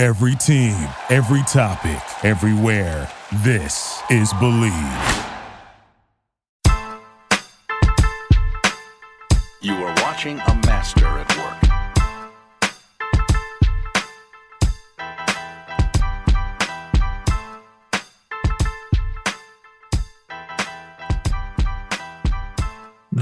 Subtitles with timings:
[0.00, 3.06] Every team, every topic, everywhere.
[3.44, 4.72] This is Believe.
[9.60, 11.59] You are watching a master at work.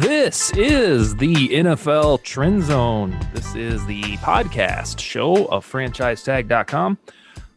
[0.00, 3.18] This is the NFL Trend Zone.
[3.34, 6.98] This is the podcast show of franchisetag.com.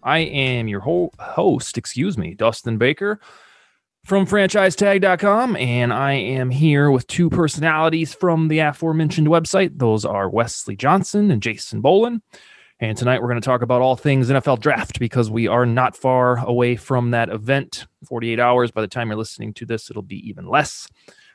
[0.02, 3.20] I am your ho- host, excuse me, Dustin Baker
[4.06, 9.78] from franchisetag.com, and I am here with two personalities from the aforementioned website.
[9.78, 12.22] Those are Wesley Johnson and Jason Bolin.
[12.80, 15.95] And tonight we're going to talk about all things NFL draft because we are not
[15.95, 17.86] far away from that event.
[18.08, 18.72] 48 hours.
[18.72, 20.88] By the time you're listening to this, it'll be even less.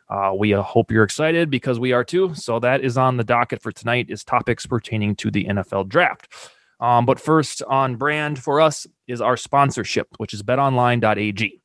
[0.09, 2.35] Uh, we uh, hope you're excited because we are too.
[2.35, 6.33] So that is on the docket for tonight is topics pertaining to the NFL draft.
[6.79, 11.61] Um, but first on brand for us is our sponsorship, which is betonline.ag.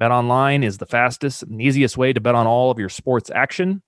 [0.00, 3.82] BetOnline is the fastest and easiest way to bet on all of your sports action.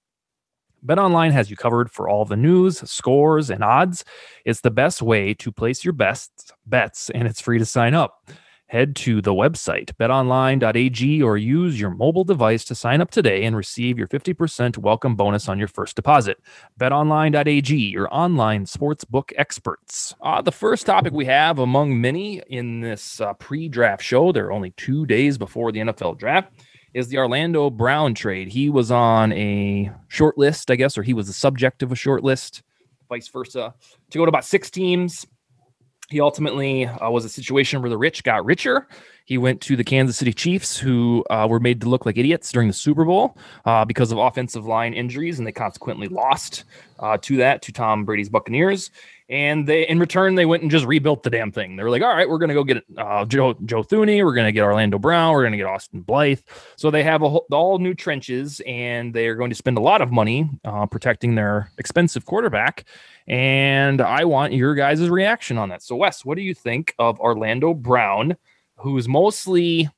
[0.87, 4.05] BetOnline has you covered for all the news, scores, and odds.
[4.45, 8.31] It's the best way to place your best bets, and it's free to sign up.
[8.69, 13.57] Head to the website betonline.ag or use your mobile device to sign up today and
[13.57, 16.39] receive your 50% welcome bonus on your first deposit.
[16.79, 20.15] BetOnline.ag, your online sportsbook experts.
[20.21, 24.49] Uh, the first topic we have among many in this uh, pre draft show, there
[24.49, 26.53] are only two days before the NFL draft,
[26.93, 28.49] is the Orlando Brown trade.
[28.49, 31.97] He was on a short list, I guess, or he was the subject of a
[31.97, 32.63] short list,
[33.09, 33.73] vice versa,
[34.11, 35.27] to go to about six teams
[36.09, 38.89] he ultimately uh, was a situation where the rich got richer.
[39.27, 42.51] He went to the Kansas City Chiefs, who uh, were made to look like idiots
[42.51, 43.37] during the Super Bowl
[43.67, 46.65] uh, because of offensive line injuries, and they consequently lost
[46.99, 48.91] uh, to that to Tom Brady's Buccaneers.
[49.31, 51.77] And they, in return, they went and just rebuilt the damn thing.
[51.77, 54.25] They were like, "All right, we're going to go get uh, Joe Joe Thuney.
[54.25, 55.35] We're going to get Orlando Brown.
[55.35, 56.41] We're going to get Austin Blythe."
[56.77, 60.01] So they have whole, all new trenches, and they are going to spend a lot
[60.01, 62.87] of money uh, protecting their expensive quarterback.
[63.27, 65.83] And I want your guys' reaction on that.
[65.83, 68.35] So, Wes, what do you think of Orlando Brown,
[68.77, 69.91] who's mostly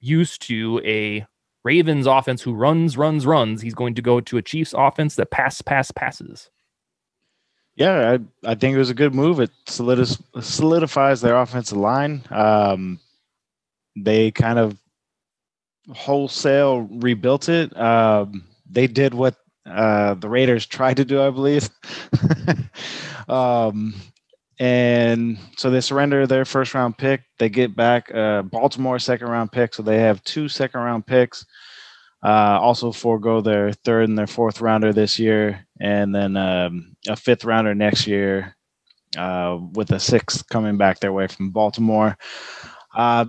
[0.00, 1.24] used to a
[1.64, 3.62] Ravens offense who runs, runs, runs?
[3.62, 6.50] He's going to go to a Chiefs offense that pass, pass, passes.
[7.76, 9.38] Yeah, I, I think it was a good move.
[9.38, 12.22] It solidifies their offensive line.
[12.30, 12.98] Um,
[13.94, 14.78] they kind of
[15.92, 17.76] wholesale rebuilt it.
[17.76, 19.36] Um, they did what
[19.66, 21.68] uh, the Raiders tried to do, I believe.
[23.28, 23.94] um,
[24.58, 27.24] and so they surrender their first round pick.
[27.38, 31.44] They get back uh, Baltimore second round pick, so they have two second round picks.
[32.24, 37.16] Uh, also forego their third and their fourth rounder this year, and then um, a
[37.16, 38.56] fifth rounder next year,
[39.16, 42.16] uh, with a sixth coming back their way from Baltimore.
[42.94, 43.26] Uh,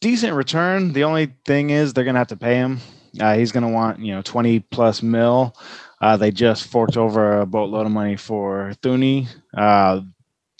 [0.00, 0.92] decent return.
[0.92, 2.80] The only thing is they're gonna have to pay him.
[3.18, 5.54] Uh, he's gonna want you know twenty plus mil.
[6.00, 10.00] Uh, they just forked over a boatload of money for Thuney, uh,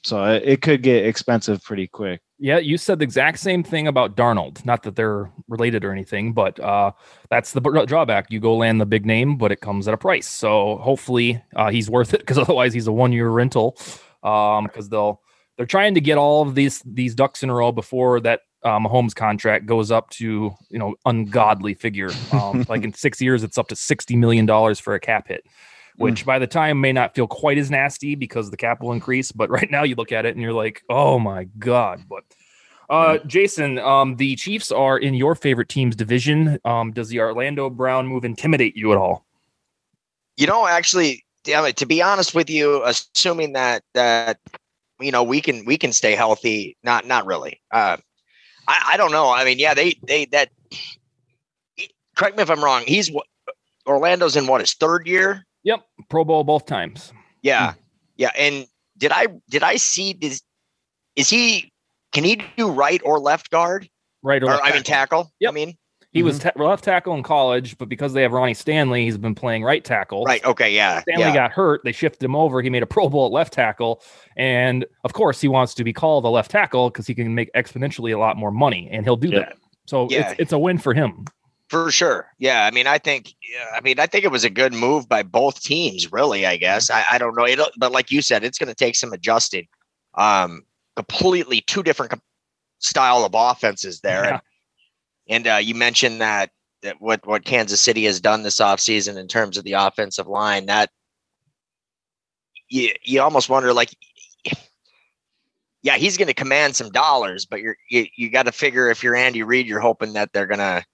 [0.04, 2.20] so it, it could get expensive pretty quick.
[2.42, 4.64] Yeah, you said the exact same thing about Darnold.
[4.64, 6.92] Not that they're related or anything, but uh,
[7.28, 8.30] that's the drawback.
[8.30, 10.26] You go land the big name, but it comes at a price.
[10.26, 13.76] So hopefully uh, he's worth it because otherwise he's a one year rental.
[14.22, 15.20] Um, because they'll
[15.56, 18.78] they're trying to get all of these these ducks in a row before that uh,
[18.78, 22.10] Mahomes contract goes up to you know ungodly figure.
[22.32, 25.44] Um, like in six years, it's up to sixty million dollars for a cap hit
[26.00, 26.26] which mm.
[26.26, 29.32] by the time may not feel quite as nasty because the cap will increase.
[29.32, 32.02] But right now you look at it and you're like, oh my God.
[32.08, 32.24] But
[32.88, 36.58] uh, Jason, um, the Chiefs are in your favorite team's division.
[36.64, 39.26] Um, does the Orlando Brown move intimidate you at all?
[40.38, 44.38] You know, actually, damn it, to be honest with you, assuming that that
[45.00, 46.76] you know, we can we can stay healthy.
[46.82, 47.60] Not not really.
[47.70, 47.98] Uh,
[48.66, 49.30] I I don't know.
[49.30, 50.50] I mean, yeah, they they that.
[52.16, 52.84] Correct me if I'm wrong.
[52.86, 53.26] He's what
[53.86, 55.46] Orlando's in what his third year.
[55.64, 57.12] Yep, Pro Bowl both times.
[57.42, 57.78] Yeah, hmm.
[58.16, 58.30] yeah.
[58.36, 58.66] And
[58.98, 60.42] did I did I see this?
[61.16, 61.72] Is he?
[62.12, 63.88] Can he do right or left guard?
[64.22, 65.32] Right, Or, or I mean tackle.
[65.40, 65.50] Yep.
[65.50, 65.78] I mean
[66.12, 66.58] he was mm-hmm.
[66.58, 69.84] ta- left tackle in college, but because they have Ronnie Stanley, he's been playing right
[69.84, 70.24] tackle.
[70.24, 70.44] right.
[70.44, 70.74] Okay.
[70.74, 71.02] Yeah.
[71.02, 71.34] Stanley yeah.
[71.34, 71.82] got hurt.
[71.84, 72.60] They shifted him over.
[72.62, 74.02] He made a Pro Bowl at left tackle,
[74.36, 77.50] and of course, he wants to be called a left tackle because he can make
[77.54, 79.48] exponentially a lot more money, and he'll do Yep.
[79.48, 79.58] that.
[79.86, 80.30] So Yeah.
[80.30, 81.26] it's, it's a win for him.
[81.70, 82.26] For sure.
[82.38, 82.66] Yeah.
[82.66, 85.22] I mean, I think, yeah, I mean, I think it was a good move by
[85.22, 86.90] both teams, really, I guess.
[86.90, 87.46] I, I don't know.
[87.46, 89.68] It'll, but like you said, it's going to take some adjusting.
[90.14, 90.64] Um,
[90.96, 92.12] completely two different
[92.80, 94.24] style of offenses there.
[94.24, 94.40] Yeah.
[95.28, 96.50] And, and uh, you mentioned that,
[96.82, 100.66] that what, what Kansas City has done this offseason in terms of the offensive line,
[100.66, 100.90] that
[102.68, 103.90] you, you almost wonder like,
[105.82, 109.04] yeah, he's going to command some dollars, but you're, you, you got to figure if
[109.04, 110.84] you're Andy Reid, you're hoping that they're going to,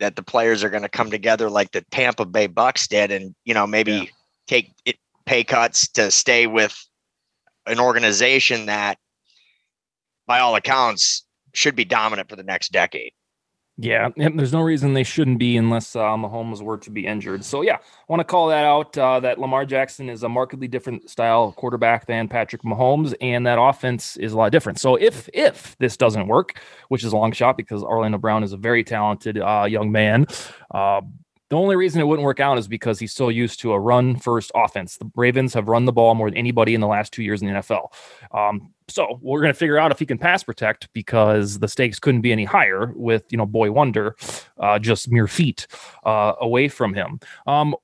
[0.00, 3.34] that the players are going to come together like the Tampa Bay Bucks did, and
[3.44, 4.04] you know maybe Yeah.
[4.46, 4.96] take it,
[5.26, 6.76] pay cuts to stay with
[7.66, 8.98] an organization that,
[10.26, 13.12] by all accounts, should be dominant for the next decade.
[13.80, 17.44] Yeah, there's no reason they shouldn't be unless uh, Mahomes were to be injured.
[17.44, 18.98] So yeah, I want to call that out.
[18.98, 23.56] Uh, that Lamar Jackson is a markedly different style quarterback than Patrick Mahomes, and that
[23.60, 24.80] offense is a lot different.
[24.80, 28.52] So if if this doesn't work, which is a long shot because Orlando Brown is
[28.52, 30.26] a very talented uh, young man.
[31.50, 34.16] The only reason it wouldn't work out is because he's so used to a run
[34.16, 34.98] first offense.
[34.98, 37.48] The Ravens have run the ball more than anybody in the last two years in
[37.48, 37.92] the NFL.
[38.32, 41.98] Um, so we're going to figure out if he can pass protect because the stakes
[41.98, 44.16] couldn't be any higher with you know boy wonder
[44.58, 45.66] uh, just mere feet
[46.04, 47.20] uh, away from him.
[47.46, 47.74] Um,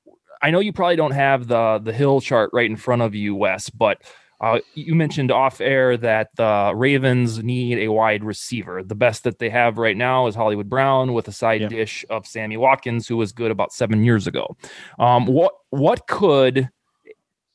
[0.42, 3.34] I know you probably don't have the the hill chart right in front of you,
[3.34, 4.02] Wes, but
[4.44, 8.82] uh, you mentioned off air that the Ravens need a wide receiver.
[8.82, 11.68] The best that they have right now is Hollywood Brown with a side Yeah.
[11.68, 14.56] dish of Sammy Watkins, who was good about seven years ago.
[14.98, 16.68] Um, what what could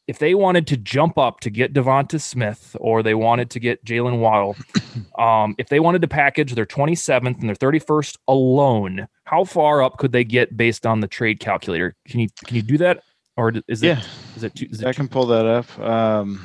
[0.08, 3.86] if they wanted to jump up to get Devonta Smith or they wanted to get
[3.86, 4.56] Jaylen Waddle,
[5.20, 10.00] um, if they wanted to package their 27th and their 31st alone, how far up
[10.00, 11.96] could they get based on the trade calculator?
[12.08, 13.04] Can you can you do that,
[13.38, 14.02] or is it Yeah.
[14.36, 15.80] is it too, is it I can pull that up.
[15.80, 16.42] Um,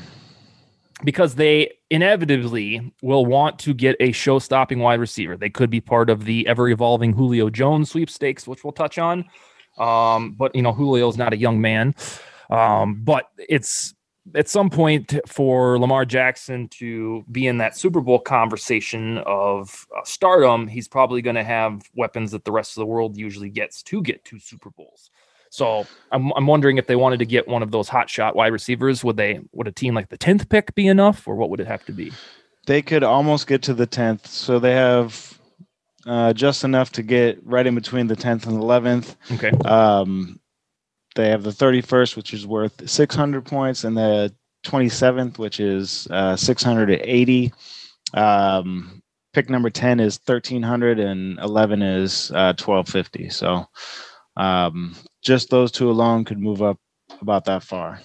[1.05, 5.37] because they inevitably will want to get a show-stopping wide receiver.
[5.37, 9.27] They could be part of the ever-evolving Julio Jones sweepstakes, which we'll touch on.
[9.79, 11.95] Um, but you know, Julio's not a young man.
[12.51, 13.95] Um, but it's
[14.35, 20.01] at some point for Lamar Jackson to be in that Super Bowl conversation of uh,
[20.05, 23.83] stardom, he's probably going to have weapons that the rest of the world usually gets
[23.85, 25.11] to get to Super Bowls.
[25.55, 28.53] So I'm, I'm wondering if they wanted to get one of those hot shot wide
[28.53, 31.61] receivers, would they would a team like the 10th pick be enough or what would
[31.61, 32.12] it have to be?
[32.67, 34.27] they could almost get to the 10th.
[34.27, 35.39] So they have
[36.06, 39.17] uh, just enough to get right in between the 10th and 11th.
[39.33, 39.51] Okay.
[39.67, 40.41] Um,
[41.15, 44.35] they have the 31st, which is worth 600 points, and the
[44.65, 47.53] 27th, which is uh, 680.
[48.15, 49.03] Um,
[49.33, 53.29] pick number 10 is 1300, and 11 is uh, 1250.
[53.29, 53.67] So
[54.37, 56.79] um, just those two alone could move up
[57.21, 58.00] about that far.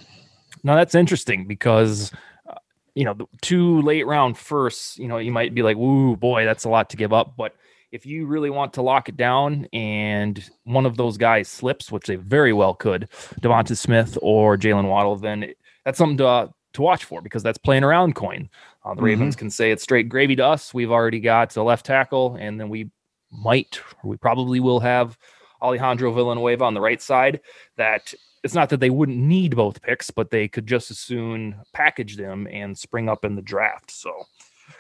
[0.64, 2.12] Now that's interesting because
[2.50, 2.56] uh,
[2.96, 4.98] you know the two late round firsts.
[4.98, 7.56] You know you might be like, "Ooh, boy, that's a lot to give up." But
[7.92, 12.06] if you really want to lock it down, and one of those guys slips, which
[12.08, 13.10] they very well could,
[13.42, 17.42] Devonta Smith or Jaylen Waddle, then it- that's something to uh, to watch for because
[17.44, 18.50] that's playing around coin.
[18.86, 20.74] Uh, the Ravens can say it's straight gravy to us.
[20.74, 22.92] We've already got a left tackle, and then we
[23.32, 25.18] might, or we probably will have
[25.62, 27.40] Alejandro Villanueva on the right side.
[27.78, 28.14] That
[28.44, 32.16] it's not that they wouldn't need both picks, but they could just as soon package
[32.18, 33.92] them and spring up in the draft.
[33.92, 34.12] So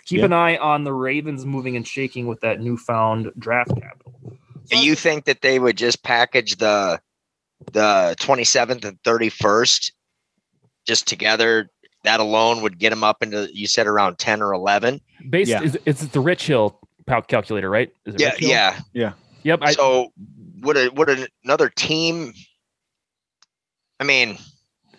[0.06, 0.26] keep Yeah.
[0.26, 4.14] an eye on the Ravens moving and shaking with that newfound draft capital.
[4.70, 7.02] Do you think that they would just package the
[7.74, 9.92] the 27th and 31st
[10.88, 11.70] just together?
[12.06, 15.02] That alone would get them up into you said around 10 or 11.
[15.30, 15.62] Based Yeah.
[15.64, 17.92] is it's the Rich Hill cal- calculator, right?
[18.06, 18.50] Is it Yeah, Rich Hill?
[18.94, 19.14] yeah.
[19.44, 19.60] Yep.
[19.64, 20.14] I, so
[20.62, 22.34] would a would an- another team?
[24.00, 24.38] I mean,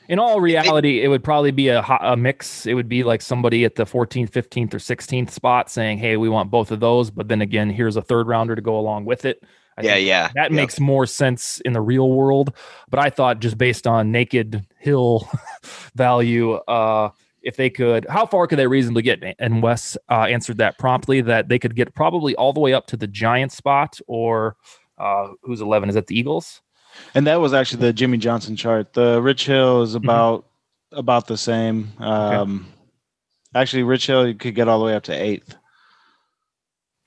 [0.08, 2.66] in all reality, it would probably be a, a mix.
[2.66, 6.28] It would be like somebody at the 14th, 15th, or 16th spot saying, "Hey, we
[6.28, 9.24] want both of those," but then again, here's a third rounder to go along with
[9.24, 9.42] it.
[9.78, 10.30] I yeah, yeah.
[10.34, 12.54] That makes more sense in the real world.
[12.88, 15.28] But I thought just based on naked hill
[15.94, 17.10] value, uh,
[17.42, 19.22] if they could, how far could they reasonably get?
[19.38, 22.86] And Wes uh, answered that promptly that they could get probably all the way up
[22.88, 24.56] to the Giant spot or
[25.00, 25.88] uh, who's 11?
[25.88, 26.60] Is that the Eagles?
[27.14, 28.92] And that was actually the Jimmy Johnson chart.
[28.92, 30.46] The Rich Hill is about
[30.92, 31.92] about the same.
[31.98, 32.66] Um,
[33.54, 35.56] Actually, Rich Hill you could get all the way up to eighth.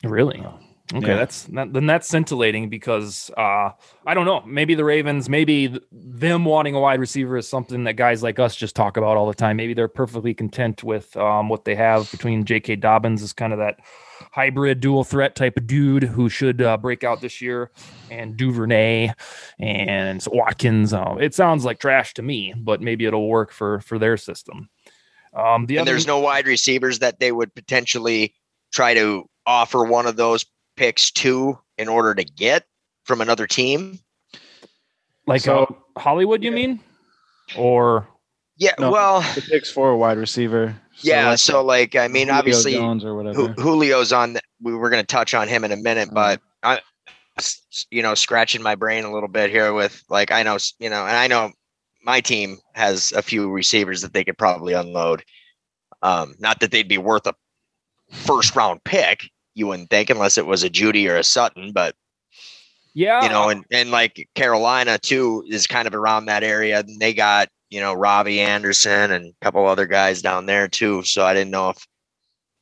[0.03, 0.45] Really?
[0.93, 1.15] Okay, Yeah.
[1.15, 3.69] that's that, then that's scintillating because uh,
[4.05, 4.41] I don't know.
[4.45, 8.37] Maybe the Ravens, maybe th- them wanting a wide receiver is something that guys like
[8.37, 9.55] us just talk about all the time.
[9.55, 12.75] Maybe they're perfectly content with um, what they have between J.K.
[12.75, 13.79] Dobbins is kind of that
[14.33, 17.71] hybrid dual threat type of dude who should uh, break out this year,
[18.11, 19.13] and Duvernay
[19.59, 20.93] and Watkins.
[20.93, 24.69] Uh, it sounds like trash to me, but maybe it'll work for for their system.
[25.33, 28.35] Um, the and other, there's no wide receivers that they would potentially
[28.73, 30.45] try to offer one of those
[30.75, 32.65] picks two in order to get
[33.03, 33.99] from another team.
[35.25, 35.63] like So-
[35.95, 36.55] uh, Hollywood, you Yeah.
[36.55, 36.79] mean,
[37.57, 38.07] or
[38.57, 40.79] Yeah, No, well, The picks for a wide receiver.
[41.01, 41.29] yeah.
[41.31, 43.49] like so, like, I mean, Julio obviously, Jones or whatever.
[43.57, 44.33] Julio's on.
[44.33, 46.13] The, we were going to touch on him in a minute, Mhm.
[46.13, 46.79] but I,
[47.39, 50.89] s- you know, scratching my brain a little bit here with like I know, you
[50.89, 51.51] know, and I know
[52.03, 55.23] my team has a few receivers that they could probably unload.
[56.03, 57.33] Um, not that they'd be worth a
[58.11, 61.95] first round pick, you wouldn't think, unless it was a Jeudy or a Sutton, but
[62.93, 66.79] yeah, you know, and and like Carolina too is kind of around that area.
[66.79, 71.03] And they got you know Robbie Anderson and a couple other guys down there too.
[71.03, 71.87] So I didn't know if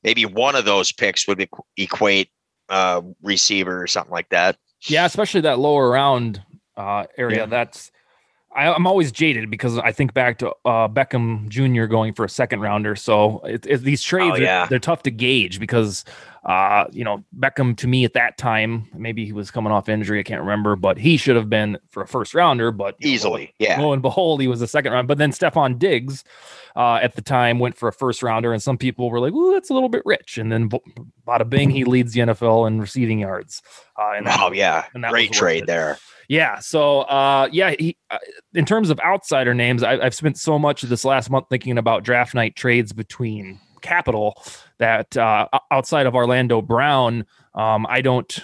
[0.03, 2.29] maybe one of those picks would equ- equate
[2.69, 4.57] uh receiver or something like that.
[4.87, 6.41] yeah, especially that lower round
[6.77, 7.39] uh, area.
[7.39, 7.45] Yeah.
[7.47, 7.91] That's
[8.55, 11.85] I, I'm always jaded because I think back to uh, Beckham Jr.
[11.85, 12.95] going for a second rounder.
[12.95, 14.65] So it, it, these trades, are- yeah.
[14.67, 16.03] they're tough to gauge because
[16.43, 20.19] uh, you know Beckham to me at that time, maybe he was coming off injury,
[20.19, 23.13] I can't remember, but he should have been for a first rounder, but you know,
[23.13, 23.79] Easily, yeah.
[23.79, 25.07] lo and behold, he was a second round.
[25.07, 26.23] But then Stefon Diggs
[26.75, 29.53] uh, at the time went for a first rounder, and some people were like, "Ooh,
[29.53, 30.69] that's a little bit rich." And then,
[31.27, 33.61] bada bing, he leads the NFL in receiving yards.
[33.99, 35.99] Uh, and Oh yeah, and that great trade there.
[36.27, 36.59] Yeah.
[36.59, 38.17] So, uh, yeah, he, uh,
[38.53, 41.77] in terms of outsider names, I, I've spent so much of this last month thinking
[41.77, 44.41] about draft night trades between capital
[44.81, 48.39] that uh, outside of Orlando Brown, um, I don't.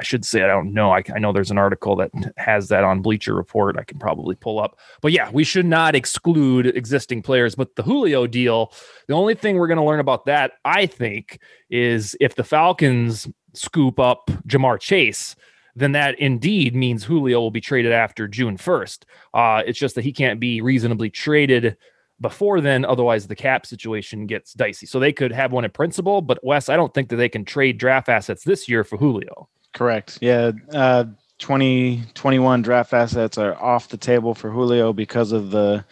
[0.00, 0.90] I should say I don't know.
[0.90, 3.76] I, I know there's an article that has that on Bleacher Report.
[3.78, 4.78] I can probably pull up.
[5.00, 7.54] But yeah, we should not exclude existing players.
[7.54, 8.72] But the Julio deal,
[9.06, 11.38] the only thing we're going to learn about that, I think,
[11.70, 15.36] is if the Falcons scoop up Ja'Marr Chase,
[15.76, 19.04] then that indeed means Julio will be traded after June 1st.
[19.34, 21.76] Uh, it's just that he can't be reasonably traded
[22.22, 22.86] before then.
[22.86, 24.86] Otherwise, the cap situation gets dicey.
[24.86, 27.44] So they could have one in principle, but Wes, I don't think that they can
[27.44, 29.48] trade draft assets this year for Julio.
[29.74, 30.18] Correct.
[30.22, 30.52] Yeah.
[30.72, 31.04] Uh,
[31.38, 35.84] 2021 draft assets are off the table for Julio because of the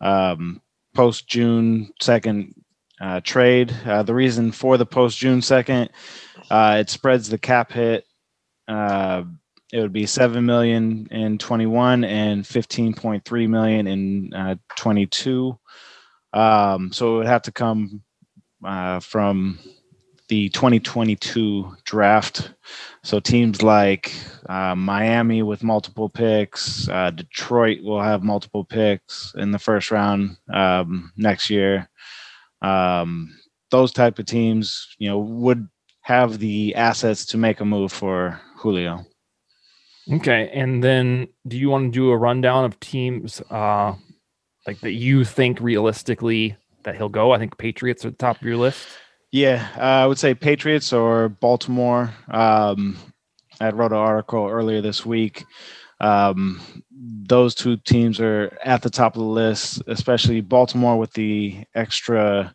[0.00, 0.60] um,
[0.94, 2.54] post June 2nd
[3.00, 3.74] uh, trade.
[3.84, 5.90] Uh, the reason for the post June 2nd,
[6.50, 8.06] uh, it spreads the cap hit.
[9.72, 15.58] It would be 7 million in 21 and 15.3 million in uh, 22.
[16.32, 18.02] Um, so it would have to come
[18.64, 19.58] uh, from
[20.28, 22.52] the 2022 draft.
[23.02, 24.12] So teams like
[24.48, 30.36] uh, Miami with multiple picks, uh, Detroit will have multiple picks in the first round
[30.52, 31.88] um, next year.
[32.62, 33.36] Um,
[33.70, 35.68] those type of teams, you know, would
[36.02, 39.04] have the assets to make a move for Julio.
[40.12, 40.50] Okay.
[40.52, 43.94] And then do you want to do a rundown of teams uh,
[44.66, 47.32] like that you think realistically that he'll go?
[47.32, 48.86] I think Patriots are the top of your list.
[49.32, 52.14] Yeah, uh, I would say Patriots or Baltimore.
[52.28, 52.96] Um,
[53.60, 55.44] I wrote an article earlier this week.
[56.00, 61.64] Um, those two teams are at the top of the list, especially Baltimore with the
[61.74, 62.54] extra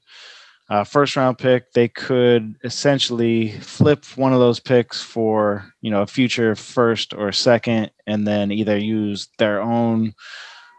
[0.72, 1.74] uh, first round pick.
[1.74, 7.34] They could essentially flip one of those picks for you know a future first or
[7.34, 10.14] second, and then either use their own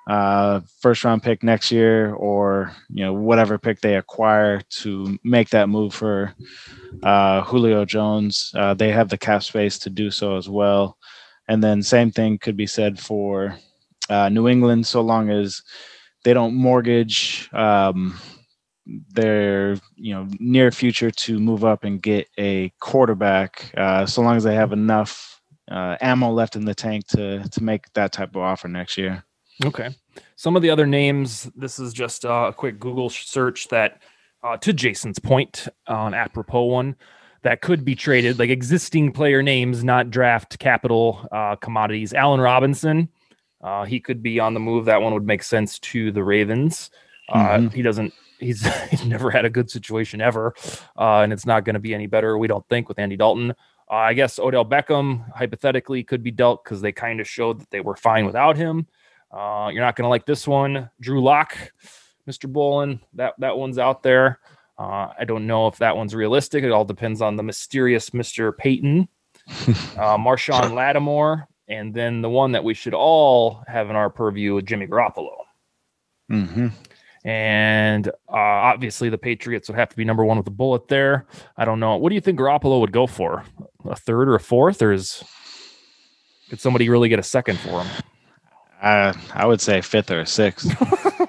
[0.09, 5.51] uh, first round pick next year or you know whatever pick they acquire to make
[5.51, 6.35] that move for
[7.03, 8.51] uh, Julio Jones.
[8.55, 10.97] Uh, they have the cap space to do so as well.
[11.49, 13.59] And then same thing could be said for
[14.09, 15.61] uh, New England, so long as
[16.25, 18.19] they don't mortgage um,
[18.87, 23.73] their you know near future to move up and get a quarterback.
[23.77, 27.63] Uh, so long as they have enough uh, ammo left in the tank to to
[27.63, 29.25] make that type of offer next year.
[29.65, 29.91] Okay.
[30.37, 34.03] Some of the other names, this is just uh, a quick Google search that,
[34.43, 36.97] uh, to Jason's point, an apropos one
[37.43, 42.13] that could be traded, like existing player names, not draft capital uh, commodities.
[42.13, 43.09] Allen Robinson,
[43.63, 44.85] uh, he could be on the move.
[44.87, 46.91] That one would make sense to the Ravens.
[47.29, 47.73] Uh, Mhm.
[47.73, 48.13] He doesn't.
[48.43, 50.55] He's he's never had a good situation ever,
[50.99, 52.37] uh, and it's not going to be any better.
[52.37, 53.53] We don't think with Andy Dalton.
[53.91, 57.71] Uh, I guess Odell Beckham hypothetically could be dealt because they kind of showed that
[57.71, 58.87] they were fine without him.
[59.31, 60.91] Uh, you're not going to like this one.
[61.01, 61.57] Drew Lock.
[62.29, 62.51] Mr.
[62.51, 63.01] Bolin.
[63.15, 64.39] That that one's out there.
[64.79, 66.65] Uh, I don't know if that one's realistic.
[66.65, 68.57] It all depends on the mysterious Mr.
[68.57, 69.07] Peyton,
[69.49, 74.61] uh, Marshon Lattimore, and then the one that we should all have in our purview,
[74.63, 75.37] Jimmy Garoppolo.
[76.31, 76.69] Mm-hmm.
[77.25, 81.27] And uh, obviously, the Patriots would have to be number one with a bullet there.
[81.57, 81.97] I don't know.
[81.97, 83.45] What do you think Garoppolo would go for?
[83.85, 85.23] A third or a fourth, or is
[86.51, 87.87] could somebody really get a second for him?
[88.83, 90.67] Uh, I would say fifth or sixth.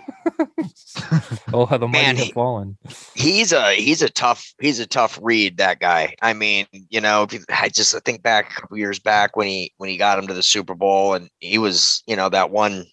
[1.53, 2.77] oh, how the mighty Man, he- fallen.
[3.13, 7.23] he's a he's a tough he's a tough read that guy i mean you know
[7.23, 9.97] if you- i just I think back a couple years back when he when he
[9.97, 12.85] got him to the super bowl and he was you know that one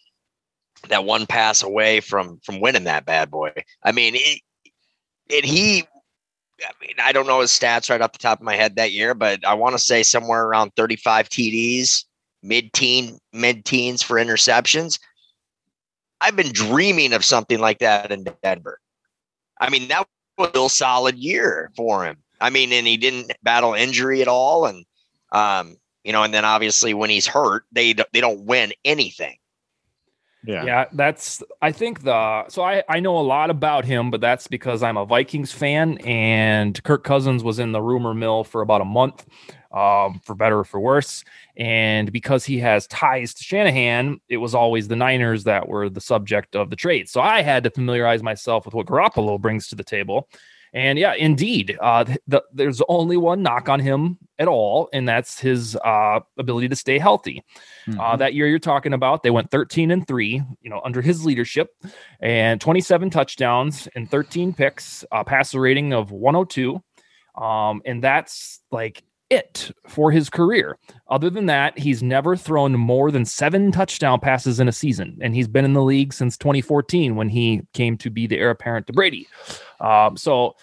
[0.89, 3.53] that one pass away from from winning that bad boy
[3.85, 4.41] i mean it,
[5.33, 5.85] and he
[6.63, 8.93] i mean i don't know his stats right off the top of my head that
[8.93, 12.05] year but i want to say somewhere around 35 tds
[12.43, 14.99] mid-teen mid-teens for interceptions
[16.21, 18.79] i've been dreaming of something like that in denver
[19.61, 20.09] I mean, that
[20.39, 22.17] was a solid year for him.
[22.41, 24.85] I mean, and he didn't battle injury at all, and
[25.33, 29.37] um, you know, and then obviously when he's hurt, they they don't win anything.
[30.47, 30.65] Yeah.
[30.65, 34.47] Yeah, that's I think the so I I know a lot about him, but that's
[34.49, 38.81] because I'm a Vikings fan and Kirk Cousins was in the rumor mill for about
[38.81, 39.27] a month,
[39.73, 41.25] um, for better or for worse.
[41.59, 46.01] And because he has ties to Shanahan, it was always the Niners that were the
[46.01, 47.09] subject of the trade.
[47.11, 50.27] So I had to familiarize myself with what Garoppolo brings to the table.
[50.73, 55.41] And yeah, indeed, uh, the, there's only one knock on him at all, and that's
[55.41, 57.43] his uh, ability to stay healthy.
[57.89, 58.19] Uh, Mhm.
[58.19, 61.71] that year you're talking about, they went 13 and three, you know, under his leadership,
[62.21, 66.81] and 27 touchdowns and 13 picks, a passer rating of 102,
[67.35, 70.77] um, and that's like it for his career.
[71.09, 75.35] Other than that, he's never thrown more than seven touchdown passes in a season, and
[75.35, 78.87] he's been in the league since 2014 when he came to be the heir apparent
[78.89, 79.29] to Brady.
[79.81, 80.57] Um, so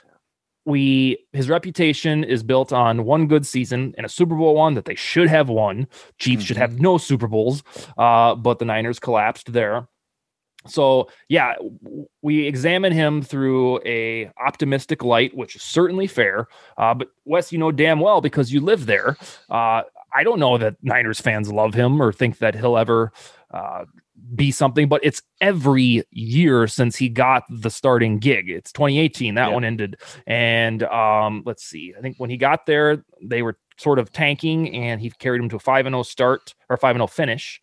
[0.66, 4.84] we his reputation is built on one good season and a Super Bowl one that
[4.84, 5.88] they should have won.
[6.20, 7.64] Chiefs should have no Super Bowls,
[7.98, 9.88] uh, but the Niners collapsed there.
[10.68, 11.56] So yeah,
[12.22, 16.48] we examine him through a optimistic light, which is certainly fair.
[16.78, 19.18] Uh, but Wes, you know damn well because you live there.
[19.50, 23.12] Uh, I don't know that Niners fans love him or think that he'll ever
[23.52, 23.86] uh,
[24.36, 28.50] be something, but it's every year since he got the starting gig.
[28.50, 29.54] It's 2018 that Yeah.
[29.54, 31.94] one ended, and um, let's see.
[31.98, 35.50] I think when he got there, they were sort of tanking, and he carried him
[35.50, 37.62] to a five and zero start or five and zero finish.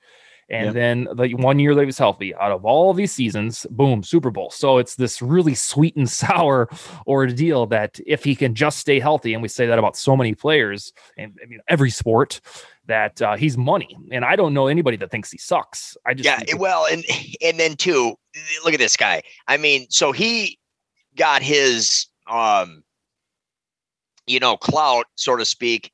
[0.50, 0.72] And Yeah.
[0.72, 4.30] then the one year that he was healthy, out of all these seasons, boom, Super
[4.30, 4.50] Bowl.
[4.50, 6.68] So it's this really sweet and sour
[7.06, 10.34] ordeal that if he can just stay healthy, and we say that about so many
[10.34, 12.40] players, and I mean every sport,
[12.86, 13.96] that uh, he's money.
[14.12, 15.96] And I don't know anybody that thinks he sucks.
[16.04, 17.02] I just Yeah, it- well, and
[17.42, 18.14] and then too,
[18.64, 19.22] look at this guy.
[19.48, 20.58] I mean, so he
[21.16, 22.82] got his um,
[24.26, 25.90] you know, clout, so to speak,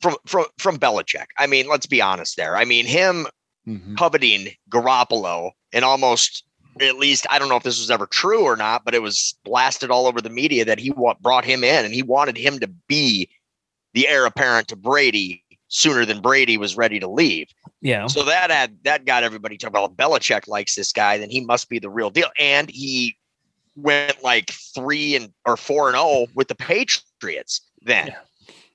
[0.00, 1.26] from from from Belichick.
[1.38, 2.56] I mean, let's be honest there.
[2.56, 3.26] I mean, him
[3.66, 3.96] Mhm.
[3.96, 6.44] coveting Garoppolo and almost
[6.80, 9.34] at least I don't know if this was ever true or not, but it was
[9.44, 12.58] blasted all over the media that he wa- brought him in and he wanted him
[12.60, 13.28] to be
[13.94, 17.48] the heir apparent to Brady sooner than Brady was ready to leave.
[17.80, 21.40] yeah, So that had that got everybody talking about Belichick likes this guy, then he
[21.40, 22.30] must be the real deal.
[22.38, 23.16] And he
[23.76, 28.08] went like three and or four and oh with the Patriots then.
[28.08, 28.18] Yeah.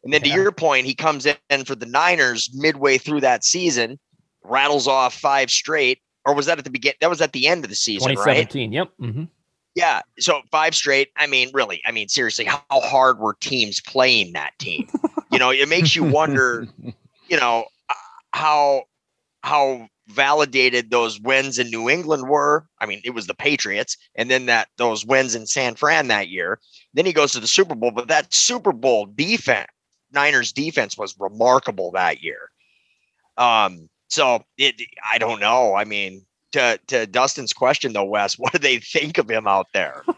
[0.03, 3.99] And then to your point, he comes in for the Niners midway through that season,
[4.49, 6.93] rattles off five straight, or was that at the begin?
[7.01, 8.47] That was at the end of the season, right?
[8.49, 8.71] 2017.
[8.71, 8.89] Yep.
[8.99, 9.23] hmm
[9.75, 10.01] Yeah.
[10.19, 11.09] So five straight.
[11.15, 11.81] I mean, really.
[11.85, 14.87] I mean, seriously, how hard were teams playing that team?
[15.31, 16.67] you know, it makes you wonder.
[17.29, 17.65] You know
[18.33, 18.83] how
[19.43, 22.65] how validated those wins in New England were.
[22.79, 26.29] I mean, it was the Patriots, and then that those wins in San Fran that
[26.29, 26.59] year.
[26.93, 29.67] Then he goes to the Super Bowl, but that Super Bowl defense,
[30.11, 32.49] Niners defense, was remarkable that year.
[33.37, 33.89] Um.
[34.09, 35.75] So it, I don't know.
[35.75, 39.67] I mean, to to Dustin's question though, Wes, what do they think of him out
[39.73, 40.03] there?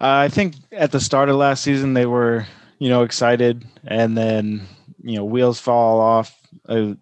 [0.00, 2.44] Uh, I think at the start of last season they were,
[2.80, 4.66] you know, excited, and then
[5.00, 6.36] you know wheels fall off
[6.68, 6.94] uh,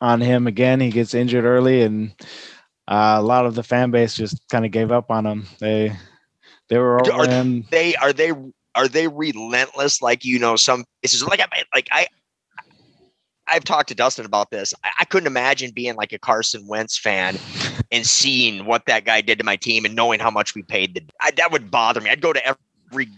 [0.00, 0.78] on him again.
[0.78, 2.12] He gets injured early, and
[2.86, 5.46] uh, a lot of the fan base just kind of gave up on him.
[5.58, 5.96] They
[6.68, 7.64] they were over are him.
[7.72, 8.30] they are they
[8.76, 12.06] are they relentless like you know some it's like I like I
[13.48, 14.74] I've talked to Dustin about this.
[14.84, 17.38] I, I couldn't imagine being like a Carson Wentz fan
[17.90, 20.94] and seeing what that guy did to my team and knowing how much we paid.
[20.94, 22.10] The, I, that would bother me.
[22.10, 22.56] I'd go to
[22.92, 23.08] every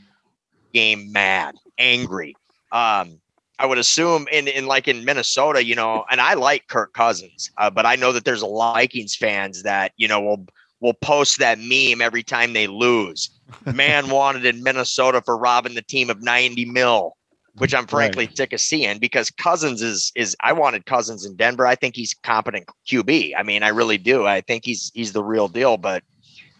[0.72, 2.36] game mad, angry.
[2.72, 3.20] Um,
[3.58, 7.50] I would assume in, in like in Minnesota, you know, and I like Kirk Cousins,
[7.58, 10.46] uh, but I know that there's a lot of Vikings fans that you know will
[10.80, 13.28] will post that meme every time they lose.
[13.74, 17.16] Man wanted in Minnesota for robbing the team of 90 mil,
[17.58, 18.36] which I'm frankly right.
[18.36, 21.66] sick of seeing because Cousins is is I wanted Cousins in Denver.
[21.66, 23.32] I think he's competent QB.
[23.36, 24.26] I mean, I really do.
[24.26, 26.02] I think he's he's the real deal, but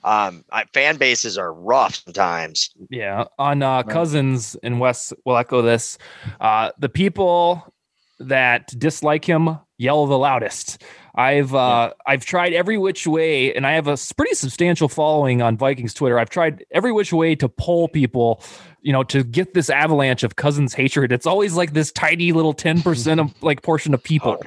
[0.04, 5.60] um I, fan bases are rough sometimes yeah on uh cousins and Wes will echo
[5.60, 5.98] this
[6.40, 7.74] uh the people
[8.18, 10.82] that dislike him yell the loudest
[11.14, 12.12] I've uh, yeah.
[12.12, 16.18] I've tried every which way, and I have a pretty substantial following on Vikings Twitter.
[16.18, 18.42] I've tried every which way to poll people
[18.82, 22.54] you know, to get this avalanche of cousins hatred, it's always like this tiny little
[22.54, 24.42] 10% of like portion of people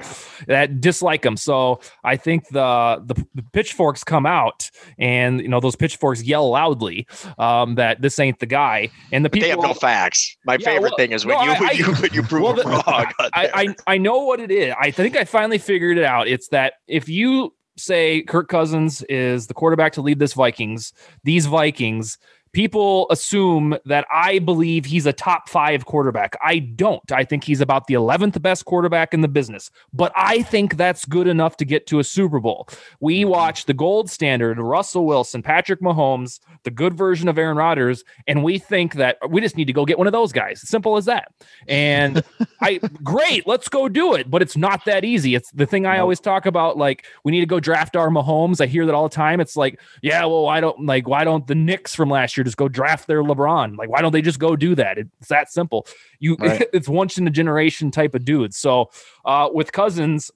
[0.46, 1.36] that dislike him.
[1.36, 6.50] So I think the, the, the pitchforks come out and you know those pitchforks yell
[6.50, 7.06] loudly
[7.38, 8.90] um, that this ain't the guy.
[9.12, 10.36] And the but people they have no facts.
[10.44, 12.42] My yeah, favorite well, thing is when no, you, I, when you when you prove
[12.42, 13.06] well, it wrong.
[13.32, 14.74] I, I I know what it is.
[14.78, 16.28] I think I finally figured it out.
[16.28, 20.92] It's that if you say Kirk Cousins is the quarterback to lead this Vikings,
[21.24, 22.16] these Vikings
[22.54, 26.36] people assume that I believe he's a top five quarterback.
[26.42, 27.12] I don't.
[27.12, 31.04] I think he's about the 11th best quarterback in the business, but I think that's
[31.04, 32.68] good enough to get to a Super Bowl.
[33.00, 33.30] We mm-hmm.
[33.30, 38.42] watch the gold standard, Russell Wilson, Patrick Mahomes, the good version of Aaron Rodgers, and
[38.42, 40.66] we think that we just need to go get one of those guys.
[40.66, 41.32] Simple as that.
[41.66, 42.22] And
[42.60, 44.30] I, great, let's go do it.
[44.30, 45.34] But it's not that easy.
[45.34, 46.78] It's the thing I always talk about.
[46.78, 48.60] Like, we need to go draft our Mahomes.
[48.60, 49.40] I hear that all the time.
[49.40, 52.56] It's like, yeah, well, why don't like why don't the Knicks from last year just
[52.56, 53.76] go draft their LeBron.
[53.76, 54.98] Like, why don't they just go do that?
[54.98, 55.86] It's that simple.
[56.18, 56.66] You, right.
[56.72, 58.54] it's once in a generation type of dude.
[58.54, 58.90] So,
[59.24, 60.30] uh, with Cousins,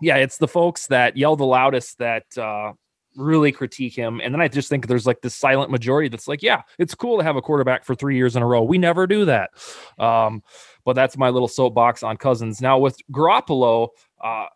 [0.00, 2.72] yeah, it's the folks that yell the loudest that uh,
[3.16, 4.20] really critique him.
[4.22, 7.18] And then I just think there's like this silent majority that's like, yeah, it's cool
[7.18, 8.62] to have a quarterback for three years in a row.
[8.62, 9.50] We never do that.
[9.98, 10.42] Um,
[10.84, 12.60] but that's my little soapbox on Cousins.
[12.60, 13.88] Now with Garoppolo,
[14.22, 14.46] uh,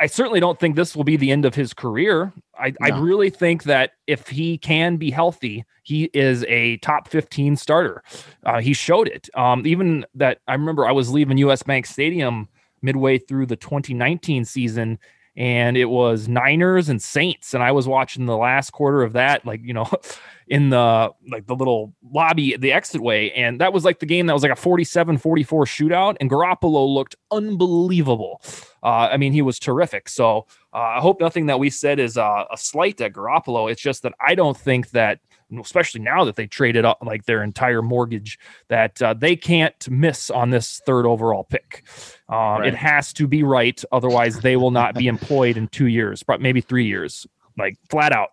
[0.00, 2.32] I certainly don't think this will be the end of his career.
[2.58, 2.76] I, no.
[2.82, 8.02] I really think that if he can be healthy, he is a top 15 starter.
[8.44, 9.28] Uh, he showed it.
[9.34, 12.48] Um, even that I remember I was leaving US Bank Stadium
[12.80, 14.98] midway through the 2019 season
[15.36, 19.44] and it was Niners and Saints and I was watching the last quarter of that
[19.46, 19.88] like you know
[20.48, 24.26] in the like the little lobby the exit way and that was like the game
[24.26, 28.42] that was like a 47-44 shootout and Garoppolo looked unbelievable.
[28.82, 30.08] Uh, I mean he was terrific.
[30.08, 33.70] So uh, I hope nothing that we said is uh, a slight at Garoppolo.
[33.70, 35.20] It's just that I don't think that
[35.60, 40.30] especially now that they traded up like their entire mortgage, that uh, they can't miss
[40.30, 41.84] on this third overall pick.
[42.28, 42.68] Um, right.
[42.68, 46.40] It has to be right, otherwise they will not be employed in two years, but
[46.40, 47.26] maybe three years,
[47.58, 48.30] like flat out.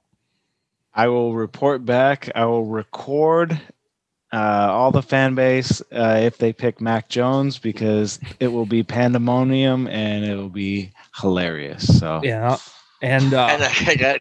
[0.93, 2.29] I will report back.
[2.33, 3.59] I will record
[4.33, 8.83] uh, all the fan base uh, if they pick Mac Jones because it will be
[8.83, 11.99] pandemonium and it will be hilarious.
[11.99, 12.57] So yeah,
[13.01, 13.57] and uh,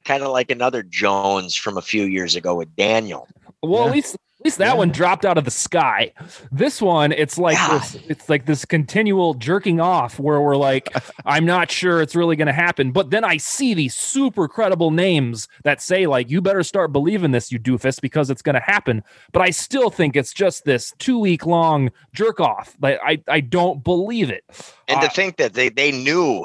[0.05, 3.29] kind of like another Jones from a few years ago with Daniel.
[3.63, 3.87] Well, yeah.
[3.89, 4.75] at least at least that yeah.
[4.75, 6.13] one dropped out of the sky.
[6.53, 7.79] This one, it's like yeah.
[7.79, 12.37] this, it's like this continual jerking off where we're like, I'm not sure it's really
[12.37, 12.93] going to happen.
[12.93, 17.31] But then I see these super credible names that say like, you better start believing
[17.31, 19.03] this, you doofus, because it's going to happen.
[19.33, 22.77] But I still think it's just this two week long jerk off.
[22.79, 24.45] Like I, I don't believe it.
[24.87, 26.45] And uh, to think that they they knew,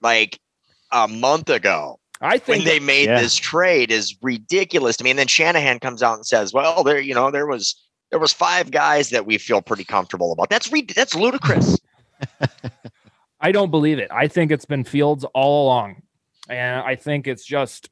[0.00, 0.40] like
[0.92, 1.98] a month ago.
[2.20, 3.20] I think when they made yeah.
[3.20, 5.10] this trade is ridiculous to me.
[5.10, 7.74] And then Shanahan comes out and says, "Well, there, you know, there was
[8.10, 11.78] there was five guys that we feel pretty comfortable about." That's re- that's ludicrous.
[13.40, 14.08] I don't believe it.
[14.12, 16.02] I think it's been Fields all along,
[16.48, 17.90] and I think it's just.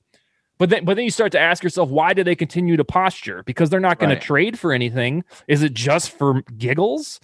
[0.59, 3.43] But then, but then you start to ask yourself, why do they continue to posture?
[3.45, 4.21] Because they're not going right.
[4.21, 5.25] to trade for anything.
[5.49, 7.19] Is it just for giggles?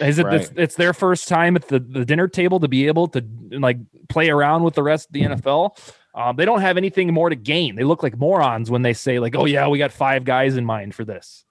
[0.00, 0.40] Is it right.
[0.40, 3.78] it's, it's, their first time at the, the dinner table to be able to like
[4.08, 5.34] play around with the rest of the mm-hmm.
[5.34, 5.78] NFL?
[6.14, 7.76] Um, they don't have anything more to gain.
[7.76, 10.64] They look like morons when they say like, "Oh yeah, we got five guys in
[10.64, 11.44] mind for this."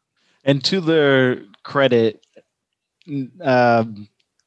[0.43, 2.25] And to their credit,
[3.41, 3.85] uh,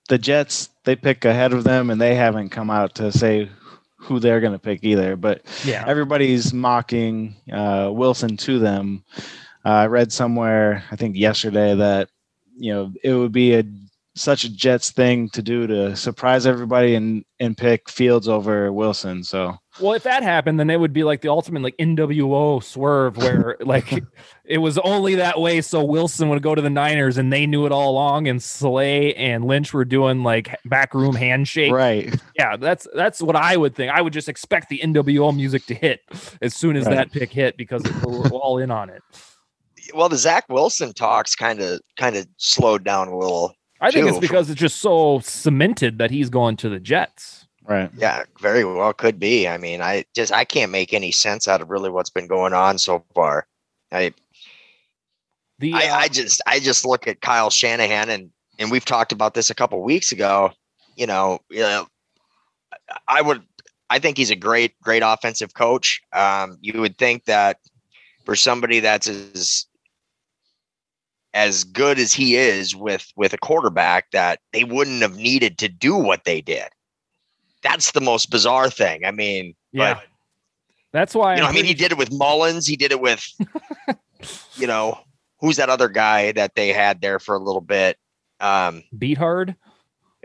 [0.09, 3.49] the Jets they pick ahead of them, and they haven't come out to say
[3.97, 5.17] who they're going to pick either.
[5.17, 9.05] But yeah, everybody's mocking uh, Wilson to them.
[9.65, 12.09] Uh, I read somewhere, I think yesterday, that
[12.57, 13.65] you know it would be a
[14.15, 19.23] such a Jets thing to do to surprise everybody and and pick Fields over Wilson.
[19.23, 23.17] So well, if that happened, then it would be like the ultimate like NWO swerve
[23.17, 24.03] where like
[24.45, 27.67] it was only that way so Wilson would go to the Niners and they knew
[27.67, 31.73] it all along and Slay and Lynch were doing like backroom handshake.
[31.73, 32.15] Right.
[32.37, 33.93] Yeah, that's that's what I would think.
[33.93, 36.01] I would just expect the NWO music to hit
[36.43, 36.97] as soon as right.
[36.97, 39.03] that pick hit because we're all in on it.
[39.95, 44.09] Well, the Zach Wilson talks kind of kind of slowed down a little I think
[44.09, 47.47] it's because it's just so cemented that he's going to the Jets.
[47.67, 47.91] Right.
[47.97, 49.47] Yeah, very well could be.
[49.47, 52.53] I mean, I just I can't make any sense out of really what's been going
[52.53, 53.47] on so far.
[53.93, 54.13] I
[55.59, 59.13] The I, uh, I just I just look at Kyle Shanahan and and we've talked
[59.13, 60.53] about this a couple weeks ago.
[60.97, 61.87] You know, you know,
[63.07, 63.43] I would
[63.89, 66.01] I think he's a great great offensive coach.
[66.13, 67.59] Um, you would think that
[68.25, 69.67] for somebody that's as
[71.35, 75.69] as good as he is with with a quarterback that they wouldn't have needed to
[75.69, 76.69] do what they did.
[77.63, 79.05] That's the most bizarre thing.
[79.05, 79.95] I mean, yeah.
[79.95, 80.05] but,
[80.93, 82.67] That's why you know, I'm mean, he did it with Mullens.
[82.67, 83.25] He did it with,
[84.57, 84.99] you know,
[85.41, 87.99] who's that other guy that they had there for a little bit?
[88.41, 89.55] Um, beat hard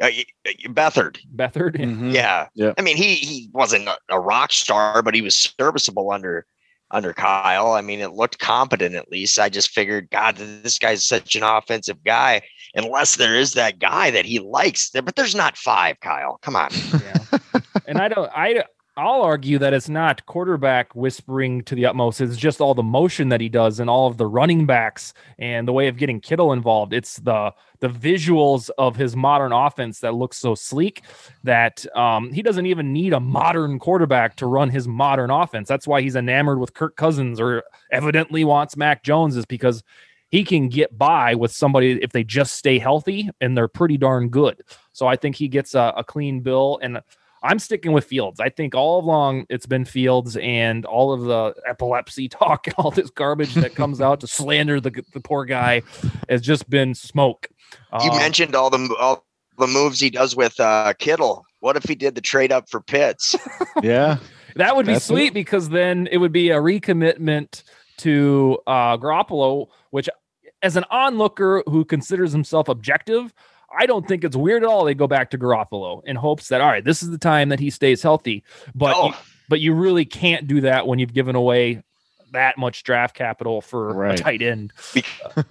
[0.01, 1.19] uh, y- y- Beathard.
[1.35, 1.77] Beathard.
[1.77, 2.13] Mhm.
[2.13, 2.47] Yeah.
[2.55, 2.73] Yeah.
[2.77, 6.45] I mean, he he wasn't a, a rock star, but he was serviceable under
[6.91, 7.73] under Kyle.
[7.73, 9.39] I mean, it looked competent at least.
[9.39, 12.41] I just figured, God, this guy's such an offensive guy.
[12.75, 15.99] Unless there is that guy that he likes, but there's not five.
[16.01, 16.69] Kyle, come on.
[16.93, 17.39] Yeah.
[17.87, 18.63] and I don't I
[18.97, 22.21] I'll argue that it's not quarterback whispering to the utmost.
[22.21, 25.67] It's just all the motion that he does and all of the running backs and
[25.67, 26.93] the way of getting Kittle involved.
[26.93, 31.03] It's the the visuals of his modern offense that looks so sleek
[31.43, 35.67] that um, he doesn't even need a modern quarterback to run his modern offense.
[35.67, 39.83] That's why he's enamored with Kirk Cousins or evidently wants Mac Jones is because
[40.29, 44.29] he can get by with somebody if they just stay healthy and they're pretty darn
[44.29, 44.61] good.
[44.93, 47.01] So I think he gets a, a clean bill and
[47.45, 48.39] I'm sticking with Fields.
[48.39, 52.91] I think all along it's been Fields and all of the epilepsy talk, and all
[52.91, 55.81] this garbage that comes out to slander the, the poor guy
[56.29, 57.47] has just been smoke.
[58.01, 59.25] You Um, mentioned all the all
[59.57, 61.45] the moves he does with uh, Kittle.
[61.61, 63.35] What if he did the trade up for Pitts?
[63.83, 64.17] Yeah.
[64.55, 65.33] That would be That's sweet it.
[65.33, 67.63] because then it would be a recommitment
[67.97, 70.07] to uh, Garoppolo, which,
[70.61, 73.33] as an onlooker who considers himself objective,
[73.77, 74.85] I don't think it's weird at all.
[74.85, 77.59] They go back to Garoppolo in hopes that all right, this is the time that
[77.59, 78.43] he stays healthy.
[78.73, 79.13] But oh, you,
[79.49, 81.83] but you really can't do that when you've given away
[82.31, 84.73] that much draft capital for a tight end.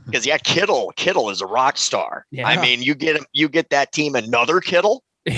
[0.06, 2.26] because yeah, Kittle Kittle is a rock star.
[2.30, 2.46] Yeah.
[2.46, 5.02] I mean, you get him, you get that team another Kittle.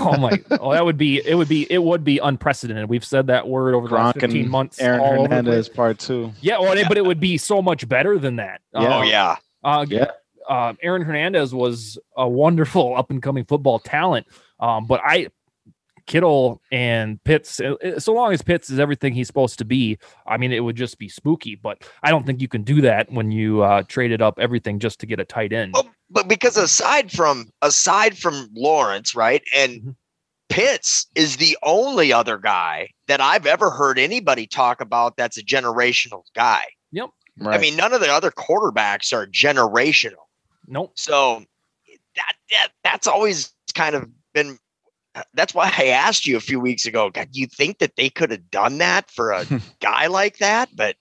[0.00, 0.42] oh my!
[0.50, 1.36] Oh, that would be it.
[1.36, 2.88] Would be it would be unprecedented.
[2.88, 4.80] We've said that word over the last fifteen and months.
[4.80, 5.76] Aaron all Hernandez place.
[5.76, 6.32] part two.
[6.40, 8.62] Yeah, well, but it would be so much better than that.
[8.74, 8.98] Yeah.
[8.98, 10.10] Oh yeah, Uh, Yeah.
[10.48, 14.26] Uh, Aaron Hernandez was a wonderful up and coming football talent.
[14.60, 15.28] Um, but I,
[16.06, 19.98] Kittle and Pitts, uh, uh, so long as Pitts is everything he's supposed to be,
[20.26, 21.54] I mean, it would just be spooky.
[21.54, 25.00] But I don't think you can do that when you uh, traded up everything just
[25.00, 25.74] to get a tight end.
[25.76, 29.96] Oh, but because aside from aside from Lawrence, right, and Mhm.
[30.48, 35.42] Pitts is the only other guy that I've ever heard anybody talk about that's a
[35.42, 36.64] generational guy.
[37.40, 37.56] Right.
[37.56, 40.26] I mean, none of the other quarterbacks are generational.
[40.68, 40.92] Nope.
[40.94, 41.44] So
[42.16, 44.58] that, that that's always kind of been
[45.34, 48.30] that's why I asked you a few weeks ago, God, you think that they could
[48.30, 49.46] have done that for a
[49.80, 50.68] guy like that?
[50.74, 50.96] But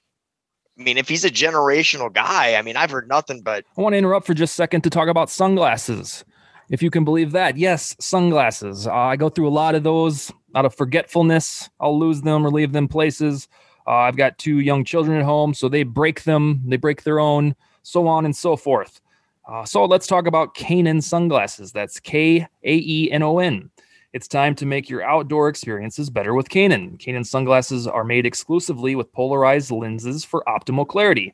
[0.80, 3.94] I mean, if he's a generational guy, I mean, I've heard nothing but I want
[3.94, 6.24] to interrupt for just a second to talk about sunglasses.
[6.70, 7.56] If you can believe that.
[7.58, 8.88] Yes, sunglasses.
[8.88, 11.70] Uh, I go through a lot of those out of forgetfulness.
[11.80, 13.48] I'll lose them or leave them places.
[13.88, 17.22] Uh, I've got two young children at home, so they break them, they break their
[17.22, 19.00] own, so on and so forth.
[19.48, 21.72] Uh, so let's talk about Kaenon sunglasses.
[21.72, 23.70] That's K A E N O N.
[24.12, 26.98] It's time to make your outdoor experiences better with Kaenon.
[26.98, 31.34] Kaenon sunglasses are made exclusively with polarized lenses for optimal clarity.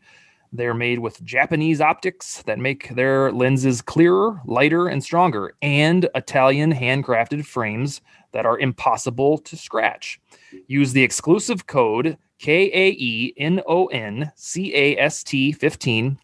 [0.51, 6.71] They're made with Japanese optics that make their lenses clearer, lighter, and stronger, and Italian
[6.71, 8.01] handcrafted frames
[8.33, 10.19] that are impossible to scratch.
[10.67, 16.19] Use the exclusive code K A E N O N C A S T 15,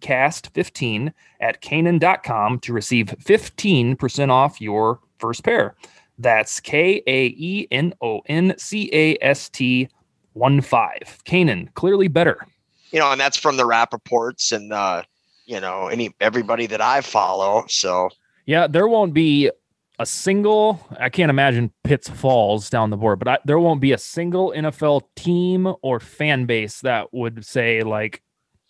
[0.00, 5.76] Cast 15 at Kaenon.com to receive 15% off your first pair.
[6.18, 9.88] That's K A E N O N C A S T
[10.32, 11.18] 1 5.
[11.24, 12.46] Canon, clearly better.
[12.90, 15.02] you know, and that's from the rap reports and uh,
[15.44, 17.64] you know, any everybody that I follow.
[17.68, 18.10] So
[18.46, 19.50] Yeah, there won't be
[19.98, 20.80] a single.
[20.98, 24.52] I can't imagine Pitts falls down the board, but I, there won't be a single
[24.56, 28.22] NFL team or fan base that would say like,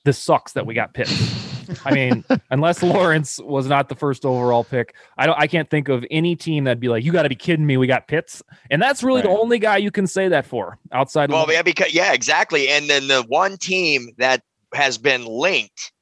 [0.05, 1.47] "This sucks that we got Pitts."
[1.85, 5.39] I mean, unless Lawrence was not the first overall pick, I don't.
[5.39, 7.77] I can't think of any team that'd be like, "You got to be kidding me,
[7.77, 11.31] we got Pitts," and that's really the only guy you can say that for outside.
[11.31, 12.69] well, of yeah, because yeah, exactly.
[12.69, 14.43] And then the one team that
[14.75, 15.93] has been linked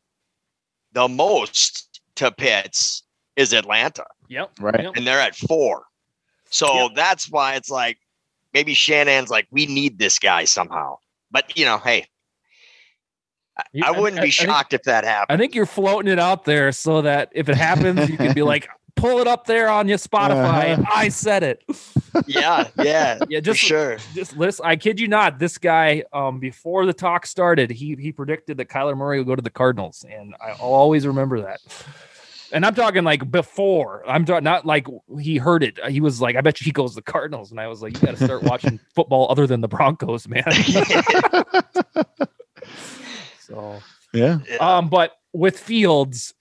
[0.93, 3.03] the most to Pitts
[3.37, 4.83] is Atlanta, yep, Right.
[4.83, 4.93] yep.
[4.97, 5.85] and they're at four.
[6.51, 6.91] So Yep.
[6.95, 7.99] that's why it's like
[8.55, 10.99] maybe Shannon's like, we need this guy somehow.
[11.31, 12.07] But you know, hey,
[13.59, 15.35] I- You- I wouldn't be I think- shocked if that happened.
[15.35, 18.43] I think you're floating it out there so that if it happens, you can be
[18.55, 20.73] like, pull it up there on your Spotify.
[20.79, 20.85] Uh-huh.
[20.95, 21.62] I said it.
[22.27, 23.99] yeah, yeah, Yeah, for just sure.
[24.15, 24.65] just listen.
[24.67, 25.39] I kid you not.
[25.39, 29.37] This guy, um, before the talk started, he he predicted that Kyler Murray would go
[29.37, 31.61] to the Cardinals, and I'll always remember that.
[32.52, 34.02] And I'm talking like before.
[34.09, 34.87] I'm talking not like
[35.20, 35.78] he heard it.
[35.88, 37.94] He was like, "I bet you he goes to the Cardinals," and I was like,
[37.94, 40.44] "You got to start watching football other than the Broncos, man."
[43.40, 43.80] so
[44.12, 44.38] Yeah.
[44.61, 46.35] um, but with Fields,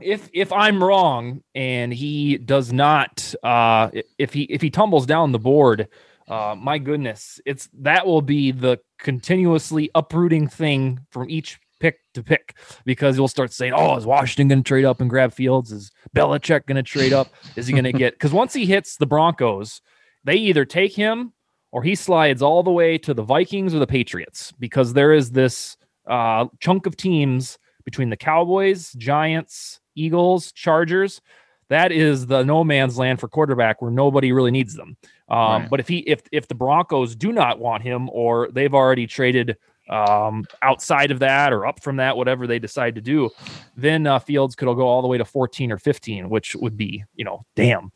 [0.00, 5.32] if if I'm wrong and he does not, uh, if he if he tumbles down
[5.32, 5.88] the board,
[6.28, 12.22] uh, my goodness, it's that will be the continuously uprooting thing from each pick to
[12.22, 15.72] pick because you'll start saying, "Oh, is Washington going to trade up and grab Fields?
[15.72, 17.28] Is Belichick going to trade up?
[17.56, 19.82] Is he going to get?" Because once he hits the Broncos,
[20.24, 21.32] they either take him
[21.72, 25.30] or he slides all the way to the Vikings or the Patriots because there is
[25.30, 31.20] this uh, chunk of teams between the Cowboys, Giants, Eagles, Chargers.
[31.68, 34.96] That is the no man's land for quarterback where nobody really needs them.
[35.28, 35.70] Um, Right.
[35.70, 39.56] But if he if if the Broncos do not want him or they've already traded
[39.88, 43.30] um, outside of that or up from that, whatever they decide to do,
[43.76, 47.04] then uh, Fields could go all the way to 14 or 15, which would be
[47.14, 47.92] you know damn.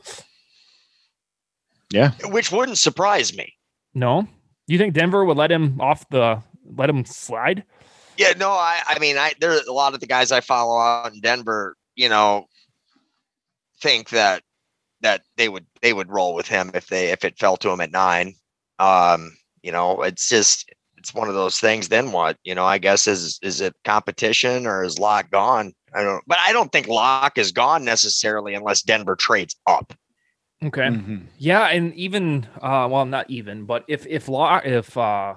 [1.90, 2.12] Yeah.
[2.24, 3.54] Which wouldn't surprise me.
[3.94, 4.26] No,
[4.66, 6.42] you think Denver would let him off the
[6.76, 7.64] let him slide?
[8.16, 10.78] Yeah, no, I, I mean, I there are a lot of the guys I follow
[10.78, 12.46] out in Denver, you know,
[13.80, 14.42] think that
[15.02, 17.80] that they would they would roll with him if they if it fell to him
[17.80, 18.34] at nine.
[18.78, 20.70] Um, you know, it's just
[21.06, 21.88] it's one of those things.
[21.88, 22.36] Then what?
[22.42, 25.72] You know, I guess is is it competition or is Lock gone?
[25.94, 29.94] I don't, but I don't think Lock is gone necessarily unless Denver trades up.
[30.64, 30.88] Okay.
[30.88, 31.26] Mhm.
[31.38, 35.34] Yeah, and even uh well not even, but if if law if uh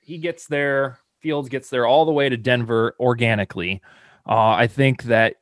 [0.00, 3.82] he gets there, Fields gets there all the way to Denver organically,
[4.26, 5.36] uh I think that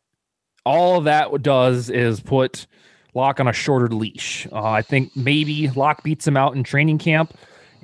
[0.67, 2.67] all that does is put
[3.15, 4.47] Lock on a shorter leash.
[4.53, 7.33] Uh, I think maybe Lock beats him out in training camp,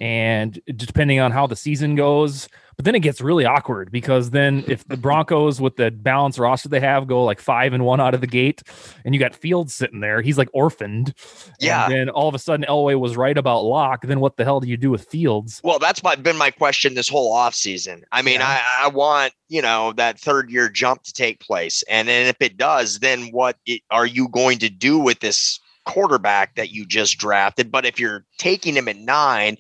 [0.01, 2.49] and depending on how the season goes.
[2.77, 6.69] But then it gets really awkward because then if the Broncos with the balanced roster
[6.69, 8.63] they have go like five and one out of the gate,
[9.05, 11.15] and you got Fields sitting there, he's like orphaned.
[11.61, 11.85] Yeah.
[11.85, 14.03] And then all of a sudden Elway was right about Lock.
[14.03, 15.61] Then what the hell do you do with Fields?
[15.63, 18.03] Well, that's my, been my question this whole offseason.
[18.11, 18.61] I mean, Yeah.
[18.81, 21.85] I, I want, you know, that third year jump to take place.
[21.89, 25.61] And then if it does, then what it, are you going to do with this
[25.85, 27.71] quarterback that you just drafted?
[27.71, 29.59] But if you're taking him at nine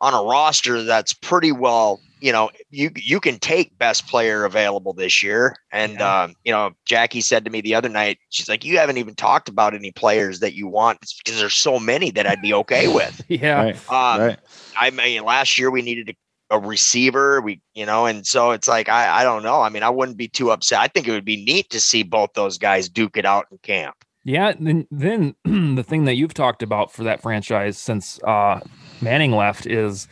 [0.00, 4.92] on a roster that's pretty well, you know, you you can take best player available
[4.92, 5.56] this year.
[5.72, 6.22] And Yeah.
[6.22, 9.14] um, you know, Jackie said to me the other night, she's like, You haven't even
[9.14, 12.88] talked about any players that you want because there's so many that I'd be okay
[12.94, 13.20] with.
[13.28, 13.62] Yeah.
[13.62, 13.76] Right.
[13.90, 14.38] Um, right.
[14.78, 16.10] I mean, last year we needed
[16.50, 17.40] a, a receiver.
[17.40, 19.60] We, you know, and so it's like I, I don't know.
[19.62, 20.80] I mean, I wouldn't be too upset.
[20.80, 23.58] I think it would be neat to see both those guys duke it out in
[23.58, 23.96] camp.
[24.24, 28.60] Yeah, then then the thing that you've talked about for that franchise since uh
[29.02, 30.08] Manning left is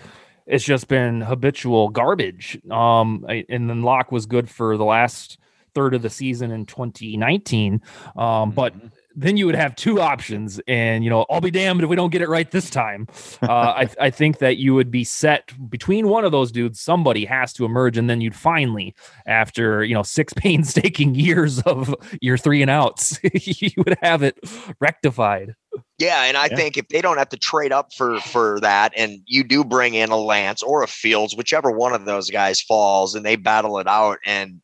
[0.46, 2.58] it's just been habitual garbage.
[2.70, 5.38] Um I- and then Lock was good for the last
[5.74, 7.80] third of the season in 2019.
[8.16, 8.74] Um but
[9.20, 12.10] then you would have two options and you know i'll be damned if we don't
[12.12, 13.06] get it right this time
[13.42, 17.24] uh, I, I think that you would be set between one of those dudes somebody
[17.24, 18.94] has to emerge and then you'd finally
[19.26, 24.38] after you know six painstaking years of your three and outs you would have it
[24.78, 25.56] rectified
[25.98, 26.56] Yeah, and I Yeah.
[26.56, 29.94] think if they don't have to trade up for for that, and you do bring
[29.94, 33.78] in a Lance or a Fields, whichever one of those guys falls, and they battle
[33.78, 34.60] it out, and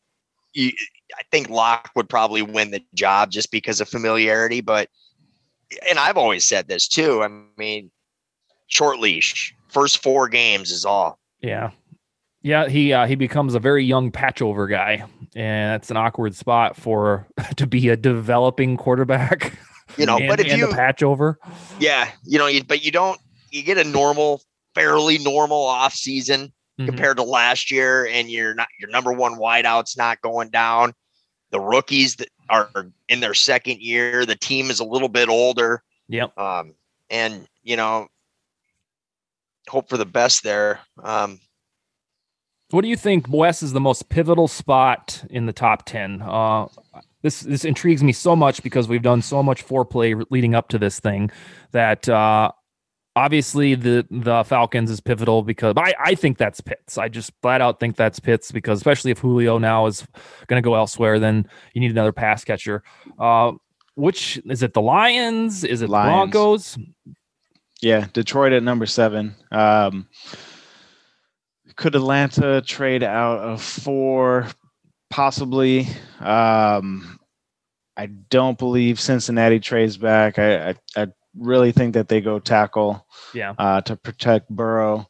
[0.53, 0.71] you,
[1.17, 4.61] I think Lock would probably win the job just because of familiarity.
[4.61, 4.89] But
[5.89, 7.23] and I've always said this too.
[7.23, 7.91] I mean,
[8.67, 11.19] short leash, first four games is all.
[11.41, 11.71] yeah
[12.41, 15.03] yeah he uh, he becomes a very young patch over guy
[15.35, 19.57] and that's an awkward spot for to be a developing quarterback
[19.97, 21.39] You know, and, but if you a patch over
[21.79, 23.19] Yeah, you know, you, but you don't.
[23.51, 24.41] You get a normal,
[24.73, 26.87] fairly normal off season Mhm.
[26.87, 30.93] compared to last year, and you're not your number one wideout's not going down.
[31.51, 32.69] The rookies that are
[33.07, 35.81] in their second year, the team is a little bit older.
[36.09, 36.37] Yep.
[36.37, 36.73] Um,
[37.09, 38.07] and you know,
[39.69, 40.81] hope for the best there.
[41.01, 41.39] Um,
[42.71, 46.21] What do you think, Wes, is the most pivotal spot in the top ten?
[46.21, 46.67] Uh,
[47.25, 50.77] this this intrigues me so much because we've done so much foreplay leading up to
[50.77, 51.31] this thing
[51.71, 52.51] that uh,
[53.15, 56.99] obviously the the Falcons is pivotal because I I think that's Pitts.
[56.99, 60.05] I just flat out think that's Pitts because especially if Julio now is
[60.45, 62.83] going to go elsewhere, then you need another pass catcher.
[63.17, 63.53] Uh,
[63.95, 64.75] which is it?
[64.75, 65.63] The Lions?
[65.63, 66.31] Is it Lions.
[66.31, 66.77] Broncos?
[67.81, 69.35] Yeah, Detroit at number seven.
[69.51, 70.07] Um,
[71.75, 74.47] could Atlanta trade out of four?
[75.15, 75.87] Possibly.
[76.19, 77.17] Um,
[77.95, 80.37] I don't believe Cincinnati trades back.
[80.37, 81.07] I, I, I
[81.37, 83.53] really think that they go tackle Yeah.
[83.57, 85.07] uh, to protect Burrow.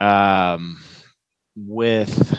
[0.00, 0.82] Um,
[1.54, 2.36] with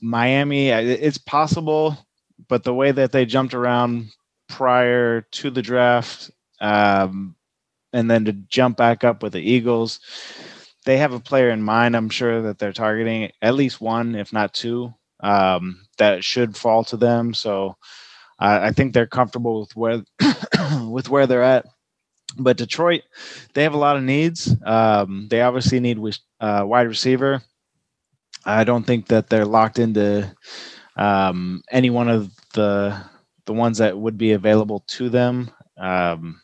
[0.00, 2.06] Miami, it's possible,
[2.48, 4.12] but the way that they jumped around
[4.48, 6.30] prior to the draft,
[6.60, 7.34] um,
[7.92, 9.98] and then to jump back up with the Eagles,
[10.84, 11.96] they have a player in mind.
[11.96, 16.84] I'm sure that they're targeting at least one, if not two, um, that should fall
[16.84, 17.34] to them.
[17.34, 17.76] So
[18.38, 20.02] I think they're comfortable with where
[20.88, 21.66] with where they're at.
[22.38, 23.02] But Detroit,
[23.54, 24.54] they have a lot of needs.
[24.64, 25.98] Um, they obviously need
[26.40, 27.42] uh, wide receiver.
[28.44, 30.32] I don't think that they're locked into
[30.96, 32.96] um, any one of the
[33.46, 35.50] the ones that would be available to them.
[35.78, 36.40] Um,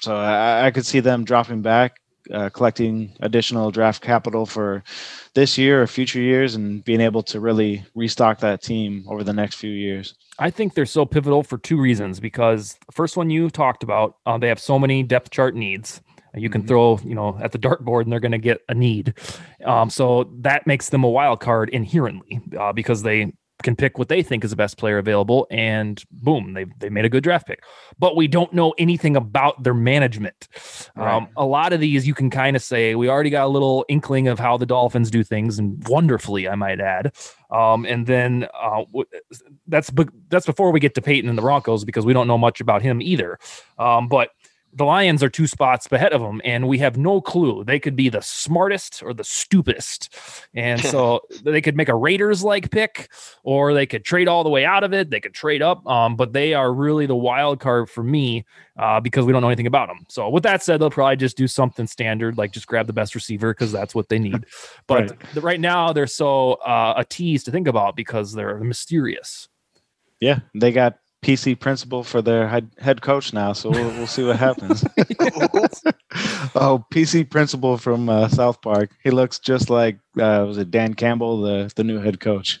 [0.00, 1.99] so I, I could see them dropping back,
[2.32, 4.82] uh, collecting additional draft capital for
[5.34, 9.32] this year or future years, and being able to really restock that team over the
[9.32, 10.14] next few years.
[10.38, 12.20] I think they're so pivotal for two reasons.
[12.20, 16.00] Because the first one you talked about, uh, they have so many depth chart needs.
[16.34, 16.68] You can Mhm.
[16.68, 19.14] throw, you know, at the dartboard, and they're going to get a need.
[19.64, 23.32] Um, so that makes them a wild card inherently, uh, because they
[23.62, 27.04] can pick what they think is the best player available, and boom, they they made
[27.04, 27.62] a good draft pick.
[27.98, 30.48] But we don't know anything about their management.
[30.96, 31.14] Right.
[31.14, 33.84] Um, a lot of these you can kind of say we already got a little
[33.88, 37.12] inkling of how the Dolphins do things, and wonderfully, I might add.
[37.50, 38.84] Um, and then uh,
[39.66, 39.90] that's
[40.28, 42.82] that's before we get to Peyton and the Broncos because we don't know much about
[42.82, 43.38] him either.
[43.78, 44.30] Um, but
[44.72, 47.64] the Lions are two spots ahead of them, and we have no clue.
[47.64, 50.14] They could be the smartest or the stupidest,
[50.54, 53.10] and so they could make a Raiders like pick,
[53.42, 55.10] or they could trade all the way out of it.
[55.10, 58.44] They could trade up, um, but they are really the wild card for me
[58.78, 60.06] uh, because we don't know anything about them.
[60.08, 63.14] So with that said, they'll probably just do something standard, like just grab the best
[63.16, 64.46] receiver because that's what they need.
[64.86, 65.34] But Right.
[65.34, 69.48] the- right now, they're so uh, a tease to think about because they're mysterious.
[70.20, 74.24] Yeah, they got PC principal for their head, head coach now, so we'll, we'll see
[74.24, 74.82] what happens.
[76.54, 78.90] oh, PC principal from uh, South Park.
[79.04, 82.60] He looks just like uh, was it Dan Campbell, the the new head coach.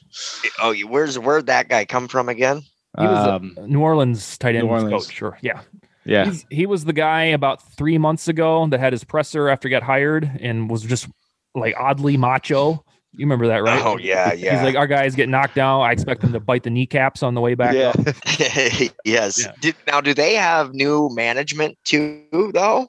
[0.62, 2.62] oh, where's where'd that guy come from again?
[2.98, 5.06] He was a Um, New Orleans tight end Orleans.
[5.06, 5.14] coach.
[5.14, 5.60] Sure, yeah.
[6.04, 9.68] yeah, He's, he was the guy about three months ago that had his presser after
[9.68, 11.08] he got hired and was just
[11.54, 12.84] like oddly macho.
[13.12, 13.84] You remember that, right?
[13.84, 14.54] Oh yeah, yeah.
[14.54, 15.82] He's like, our guys get knocked down.
[15.82, 17.74] I expect them to bite the kneecaps on the way back.
[17.74, 17.92] yeah.
[17.96, 18.94] up.
[19.04, 19.44] yes.
[19.44, 19.52] Yeah.
[19.60, 22.88] Did, now, do they have new management too, though?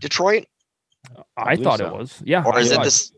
[0.00, 0.46] Detroit,
[1.36, 2.20] I believe thought it was.
[2.24, 2.42] Yeah.
[2.44, 3.12] or I is it this?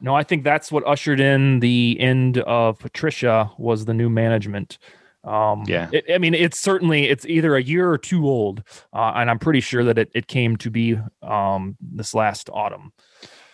[0.00, 4.78] No, I think that's what ushered in the end of Patricia was the new management.
[5.24, 5.88] Um, Yeah.
[5.92, 8.62] it, I mean, it's certainly it's either a year or two old,
[8.92, 12.92] uh, and I'm pretty sure that it, it came to be um, this last autumn.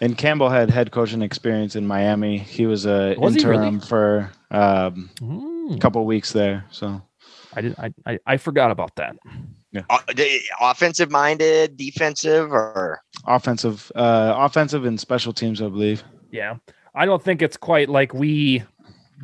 [0.05, 2.37] And Campbell had head coaching experience in Miami.
[2.37, 3.57] He was a Was he really?
[3.69, 5.73] interim for um, Hmm.
[5.73, 6.67] a couple weeks there.
[6.71, 7.01] So
[7.55, 7.75] I did.
[7.79, 9.17] I, I I forgot about that.
[9.89, 9.99] Uh,
[10.61, 16.05] offensive minded, defensive, or offensive, uh, offensive and special teams, I believe.
[16.31, 16.57] Yeah,
[16.95, 18.63] I don't think it's quite like we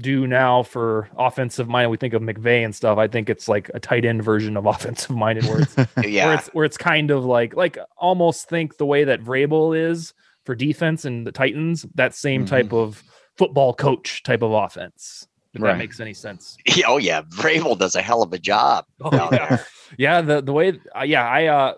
[0.00, 1.90] do now for offensive minded.
[1.90, 2.96] We think of McVay and stuff.
[2.98, 6.34] I think it's like a tight end version of offensive minded, where it's where yeah,
[6.34, 10.14] it's where it's kind of like like almost think the way that Vrabel is
[10.50, 12.48] for defense and the Titans, that same Mhm.
[12.48, 13.04] type of
[13.38, 15.28] football coach type of offense.
[15.54, 15.72] If Right.
[15.72, 16.56] that makes any sense.
[16.88, 17.22] oh yeah.
[17.22, 19.46] Vrabel does a hell of a job Oh, down yeah.
[19.48, 19.66] there.
[19.96, 21.74] Yeah, the the way uh, yeah, I uh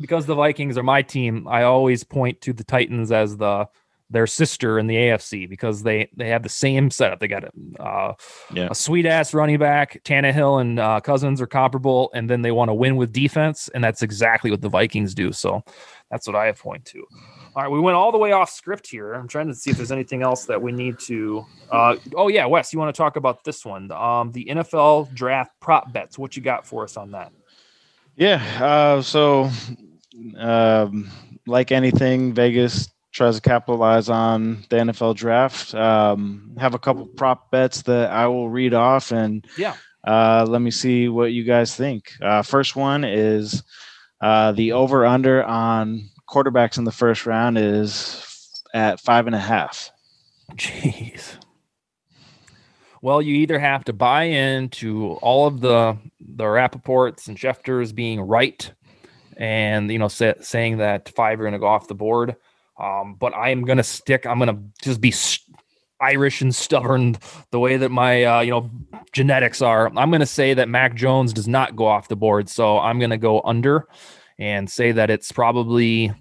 [0.00, 3.66] because the Vikings are my team, I always point to the Titans as the
[4.10, 7.20] their sister in the AFC because they they have the same setup.
[7.20, 8.14] They got a uh,
[8.52, 8.68] Yeah.
[8.70, 10.00] a sweet ass running back.
[10.04, 13.82] Tannehill and uh, Cousins are comparable, and then they want to win with defense, and
[13.84, 15.32] that's exactly what the Vikings do.
[15.32, 15.62] So
[16.10, 17.04] that's what I point to.
[17.56, 19.12] All right, we went all the way off script here.
[19.14, 21.44] I'm trying to see if there's anything else that we need to.
[21.70, 23.90] Uh, oh yeah, Wes, you want to talk about this one?
[23.92, 26.18] Um, the NFL draft prop bets.
[26.18, 27.32] What you got for us on that?
[28.16, 28.42] Yeah.
[28.60, 29.50] Uh, so,
[30.38, 31.10] um,
[31.46, 35.74] like anything, Vegas tries to capitalize on the NFL draft.
[35.74, 39.74] Um, have a couple prop bets that I will read off, and Yeah.
[40.06, 42.12] uh, let me see what you guys think.
[42.20, 43.62] Uh, first one is
[44.24, 49.38] uh, the over under on quarterbacks in the first round is at five and a
[49.38, 49.90] half.
[50.52, 51.36] Jeez.
[53.02, 58.18] Well, you either have to buy into all of the the Rapoports and Schefters being
[58.22, 58.72] right,
[59.36, 62.36] and you know say, saying that five are going to go off the board.
[62.80, 64.24] Um, but I am going to stick.
[64.24, 65.10] I'm going to just be
[66.04, 67.16] Irish and stubborn
[67.50, 68.70] the way that my uh, you know
[69.12, 69.86] genetics are.
[69.96, 72.48] I'm going to say that Mac Jones does not go off the board.
[72.48, 73.86] So I'm going to go under
[74.38, 76.12] and say that it's probably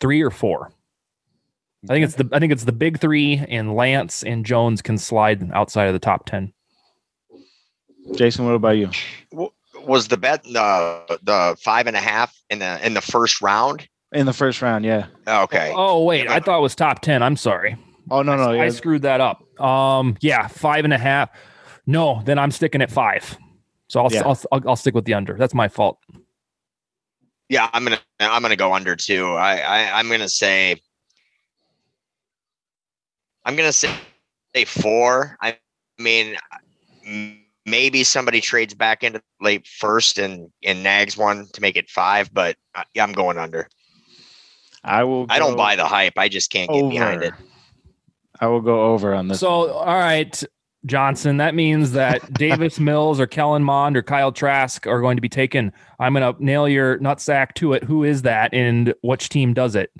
[0.00, 0.72] three or four.
[1.88, 4.98] I think it's the I think it's the big three, and Lance and Jones can
[4.98, 6.52] slide outside of the top ten.
[8.14, 8.90] Jason, what about you?
[9.86, 13.88] was the bet the the five and a half in the in the first round?
[14.12, 14.84] in the first round.
[14.84, 15.06] Yeah.
[15.26, 15.72] Okay.
[15.74, 17.22] Oh wait, I thought it was top ten.
[17.22, 17.76] I'm sorry.
[18.12, 18.68] Oh no no I yeah.
[18.68, 19.42] screwed that up.
[19.58, 21.30] Um, yeah, five and a half.
[21.86, 23.38] No, then I'm sticking at five.
[23.88, 24.22] So I'll, Yeah.
[24.26, 25.32] I'll, I'll I'll stick with the under.
[25.32, 25.98] That's my fault.
[27.48, 29.28] Yeah, I'm gonna I'm gonna go under too.
[29.32, 30.76] I, I I'm gonna say
[33.46, 33.90] I'm gonna say
[34.54, 35.38] say four.
[35.40, 35.56] I
[35.98, 36.36] mean,
[37.64, 42.32] maybe somebody trades back into late first and and nags one to make it five,
[42.34, 43.68] but I, I'm going under.
[44.84, 45.26] I will.
[45.30, 46.18] I don't buy the hype.
[46.18, 47.32] I just can't get behind it.
[48.42, 49.40] I will go over on this.
[49.40, 49.70] So one.
[49.70, 50.42] all right,
[50.84, 51.36] Johnson.
[51.36, 55.28] That means that Davis Mills or Kellen Mond or Kyle Trask are going to be
[55.28, 55.72] taken.
[56.00, 57.84] I'm gonna nail your nutsack to it.
[57.84, 59.90] Who is that, and which team does it?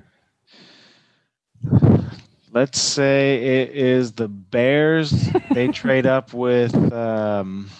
[2.53, 5.28] let's say it is the Bears.
[5.53, 7.70] they trade up with um,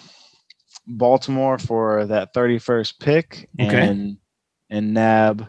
[0.87, 3.87] Baltimore for that 31st pick Okay.
[3.87, 4.17] and
[4.69, 5.47] and nab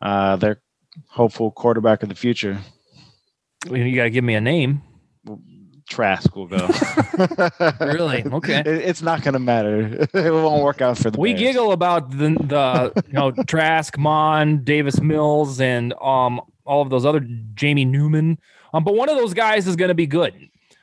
[0.00, 0.60] uh, their
[1.08, 2.58] hopeful quarterback of the future.
[3.70, 4.82] You gotta give me a name.
[5.88, 6.68] Trask will go.
[7.80, 8.24] Really?
[8.24, 8.58] Okay.
[8.58, 10.06] It- it's not going to matter.
[10.14, 11.40] it won't work out for the we Bears.
[11.40, 17.04] giggle about the the you know Trask, Mond, Davis Mills, and um all of those
[17.06, 17.20] other
[17.54, 18.38] Jamie Newman.
[18.74, 20.34] Um, but one of those guys is going to be good.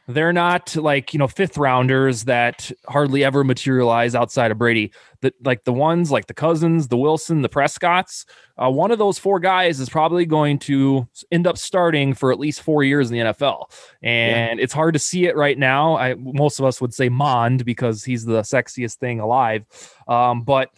[0.07, 4.93] They're not like you know fifth rounders that hardly ever materialize outside of Brady.
[5.21, 8.25] That like the ones like the Cousins, the Wilson, the Prescotts.
[8.55, 12.39] Uh, one of those four guys is probably going to end up starting for at
[12.39, 13.71] least four years in the NFL,
[14.03, 15.97] and it's hard to see it right now.
[15.97, 19.65] I most of us would say Mond because he's the sexiest thing alive,
[20.07, 20.69] um, but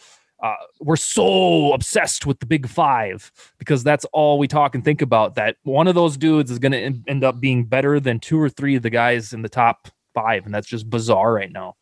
[0.41, 5.01] uh, we're so obsessed with the big five because that's all we talk and think
[5.01, 5.35] about.
[5.35, 8.49] That one of those dudes is going to end up being better than two or
[8.49, 11.75] three of the guys in the top five, and that's just bizarre right now.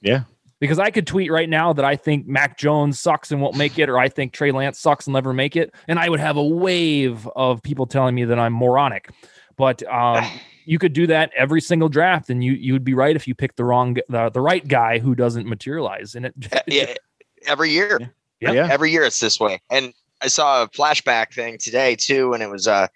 [0.00, 0.24] Yeah.
[0.60, 3.78] Because I could tweet right now that I think Mac Jones sucks and won't make
[3.78, 6.36] it, or I think Trey Lance sucks and never make it, and I would have
[6.36, 9.10] a wave of people telling me that I'm moronic.
[9.56, 10.24] But um,
[10.64, 13.34] you could do that every single draft, and you you would be right if you
[13.34, 16.14] picked the wrong the, the right guy who doesn't materialize.
[16.14, 16.94] And it, Uh, yeah,
[17.46, 18.14] every year.
[18.40, 18.52] Yeah.
[18.52, 18.68] Yeah.
[18.70, 19.60] Every year it's this way.
[19.70, 22.88] And I saw a flashback thing today too, and it was uh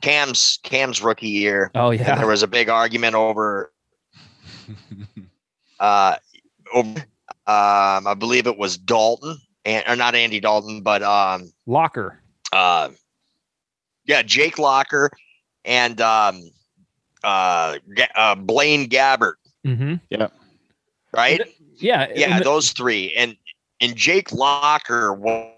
[0.00, 1.70] Cam's Cam's rookie year.
[1.74, 3.72] oh And yeah, there was a big argument over
[5.80, 6.16] uh
[6.72, 7.00] over
[7.46, 12.20] um I believe it was Dalton and or not Andy Dalton, but um Locker.
[12.52, 12.90] uh
[14.04, 15.10] yeah, Jake Locker
[15.64, 16.50] and um
[17.24, 17.78] uh,
[18.16, 19.34] uh Blaine Gabbert,
[19.66, 19.94] Mm-hmm.
[20.10, 20.28] Yeah.
[21.14, 21.40] Right?
[21.76, 23.36] Yeah, yeah, the- those three, and
[23.80, 25.50] and Jake Locker wa-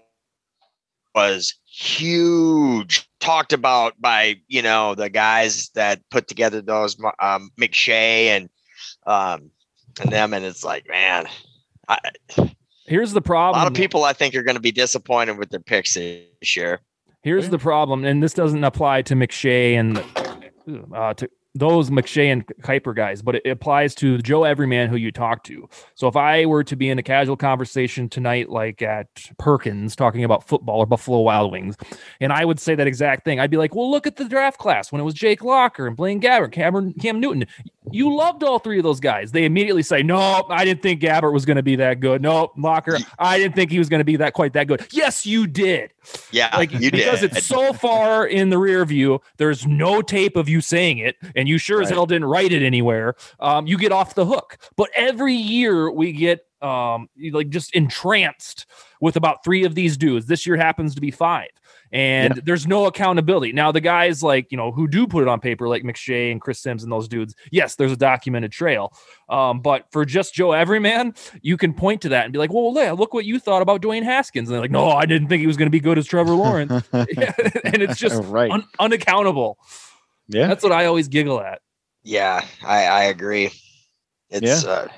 [1.15, 8.27] was huge, talked about by you know the guys that put together those um, McShay
[8.27, 8.49] and
[9.07, 9.49] um,
[10.01, 11.25] and them, and it's like man,
[11.87, 11.99] I,
[12.85, 13.61] here's the problem.
[13.61, 16.55] a lot of people I think are going to be disappointed with their picks this
[16.55, 16.79] year.
[17.21, 20.03] Here's the problem, and this doesn't apply to McShay and
[20.93, 25.11] uh, to those McShay and Kiper guys, but it applies to Joe Everyman who you
[25.11, 25.67] talk to.
[25.95, 29.07] So if I were to be in a casual conversation tonight, like at
[29.39, 31.77] Perkins, talking about football or Buffalo Wild Wings,
[32.19, 34.59] and I would say that exact thing, I'd be like, "Well, look at the draft
[34.59, 37.45] class when it was Jake Locker and Blaine Gabbert, Cameron, Cam Newton.
[37.91, 41.33] You loved all three of those guys." They immediately say, "No, I didn't think Gabbert
[41.33, 42.21] was going to be that good.
[42.21, 45.25] No, Locker, I didn't think he was going to be that quite that good." Yes,
[45.25, 45.91] you did
[46.31, 47.31] Yeah, like you because did.
[47.35, 51.47] it's so far in the rear view there's no tape of you saying it and
[51.47, 54.89] you sure as hell didn't write it anywhere um, you get off the hook but
[54.95, 58.65] every year we get um, like just entranced
[59.01, 61.49] with about three of these dudes this year happens to be five
[61.91, 63.51] and there's no accountability.
[63.51, 66.41] Now the guys like you know who do put it on paper like mcshay and
[66.41, 68.93] chris sims and those dudes yes there's a documented trail.
[69.29, 72.73] Um, but for just joe everyman you can point to that and be like well
[72.75, 74.49] yeah, look what you thought about dwayne haskins.
[74.49, 76.33] And they're like no i didn't think he was going to be good as trevor
[76.33, 76.71] lawrence.
[76.93, 78.51] And it's just right.
[78.51, 79.57] un- unaccountable.
[80.27, 80.47] Yeah.
[80.47, 81.61] that's what i always giggle at.
[82.03, 83.51] Yeah, I, I agree.
[84.29, 84.89] It's uh,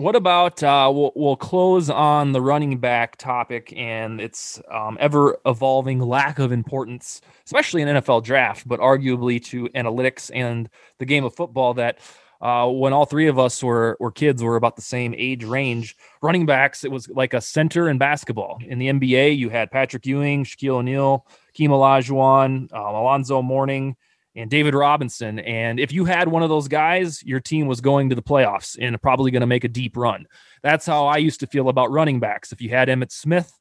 [0.00, 5.38] What about uh, we'll we'll close on the running back topic and its um, ever
[5.44, 10.70] evolving lack of importance, especially in NFL draft, but arguably to analytics and
[11.00, 11.74] the game of football.
[11.74, 11.98] That
[12.40, 15.94] uh, when all three of us were were kids, were about the same age range.
[16.22, 18.58] Running backs, it was like a center in basketball.
[18.66, 23.96] In the NBA, you had Patrick Ewing, Shaquille O'Neal, Keem Olajuwon, um, Alonzo Mourning
[24.36, 25.38] and David Robinson.
[25.40, 28.76] And if you had one of those guys, your team was going to the playoffs
[28.80, 30.26] and probably going to make a deep run.
[30.62, 32.52] That's how I used to feel about running backs.
[32.52, 33.52] If you had Emmett Smith,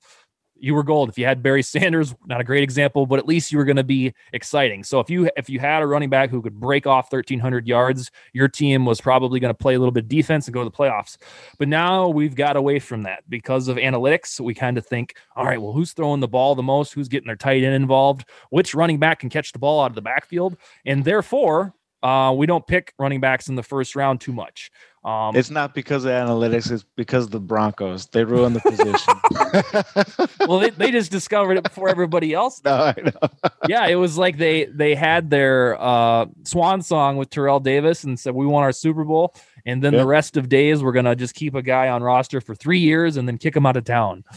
[0.61, 1.09] you were gold.
[1.09, 3.77] If you had Barry Sanders, not a great example, but at least you were going
[3.77, 4.83] to be exciting.
[4.83, 8.11] So if you if you had a running back who could break off 1300 yards,
[8.33, 10.69] your team was probably going to play a little bit of defense and go to
[10.69, 11.17] the playoffs.
[11.57, 14.39] But now we've got away from that because of analytics.
[14.39, 16.93] We kind of think, all right, well, who's throwing the ball the most?
[16.93, 18.25] Who's getting their tight end involved?
[18.49, 20.57] Which running back can catch the ball out of the backfield?
[20.85, 24.71] And therefore, uh, we don't pick running backs in the first round too much.
[25.03, 26.69] Um, It's not because of analytics.
[26.71, 28.07] It's because of the Broncos.
[28.07, 30.37] They ruined the position.
[30.47, 32.61] well, they, they just discovered it before everybody else.
[32.65, 33.49] no, I know.
[33.67, 38.19] yeah, it was like they they had their uh, swan song with Terrell Davis and
[38.19, 39.33] said we won our Super Bowl,
[39.65, 40.01] and then Yep.
[40.01, 43.15] the rest of days we're gonna just keep a guy on roster for three years
[43.15, 44.23] and then kick him out of town.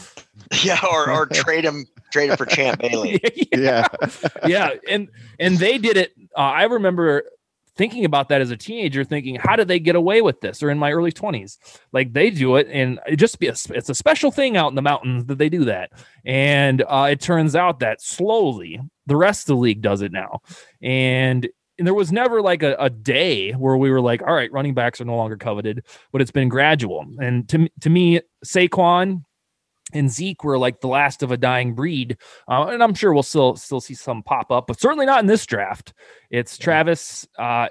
[0.63, 3.21] Yeah, or or trade him trade him for Champ Bailey.
[3.53, 3.87] Yeah.
[4.45, 5.07] yeah, and
[5.39, 6.11] and they did it.
[6.35, 7.23] Uh, I remember
[7.75, 10.61] thinking about that as a teenager, thinking, how did they get away with this?
[10.61, 11.57] Or in my early twenties,
[11.91, 14.75] like they do it, and it just be a, it's a special thing out in
[14.75, 15.91] the mountains that they do that.
[16.25, 20.41] And uh, it turns out that slowly the rest of the league does it now,
[20.81, 21.47] and.
[21.79, 24.75] And there was never like a, a day where we were like, all right, running
[24.75, 27.03] backs are no longer coveted, but it's been gradual.
[27.19, 29.23] And to, to me, Saquon,
[29.91, 32.17] and Zeke were like the last of a dying breed,
[32.47, 35.25] uh, and I'm sure we'll still still see some pop up, but certainly not in
[35.27, 35.93] this draft.
[36.31, 37.67] It's Travis, uh,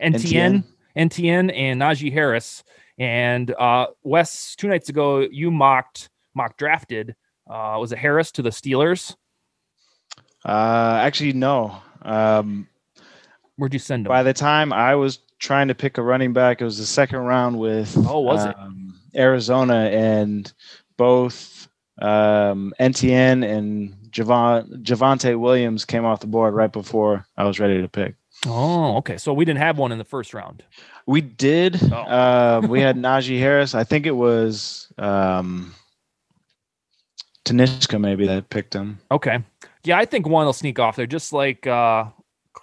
[0.00, 0.64] Etienne,
[0.96, 2.64] Etienne, and Najee Harris.
[2.98, 7.14] And uh, Wes, two nights ago, you mocked mock drafted.
[7.48, 9.14] Uh, was it Harris to the Steelers?
[10.44, 11.76] Uh, actually, no.
[12.02, 12.68] Um,
[13.56, 14.08] Where'd you send him?
[14.08, 17.18] by the time I was trying to pick a running back, it was the second
[17.20, 18.54] round with Oh, was it?
[18.58, 20.52] um, Arizona, and
[20.96, 21.68] both
[22.00, 27.80] um, Etienne and Javon Javonte Williams came off the board right before I was ready
[27.80, 28.14] to pick.
[28.46, 29.16] oh, okay.
[29.16, 30.62] So we didn't have one in the first round.
[31.06, 31.80] We did.
[31.92, 31.96] Oh.
[31.96, 33.74] Uh, we had Najee Harris.
[33.74, 35.74] I think it was um,
[37.44, 38.98] Tanishka maybe that picked him.
[39.10, 39.42] Okay.
[39.84, 42.06] Yeah, I think one will sneak off there, just like uh,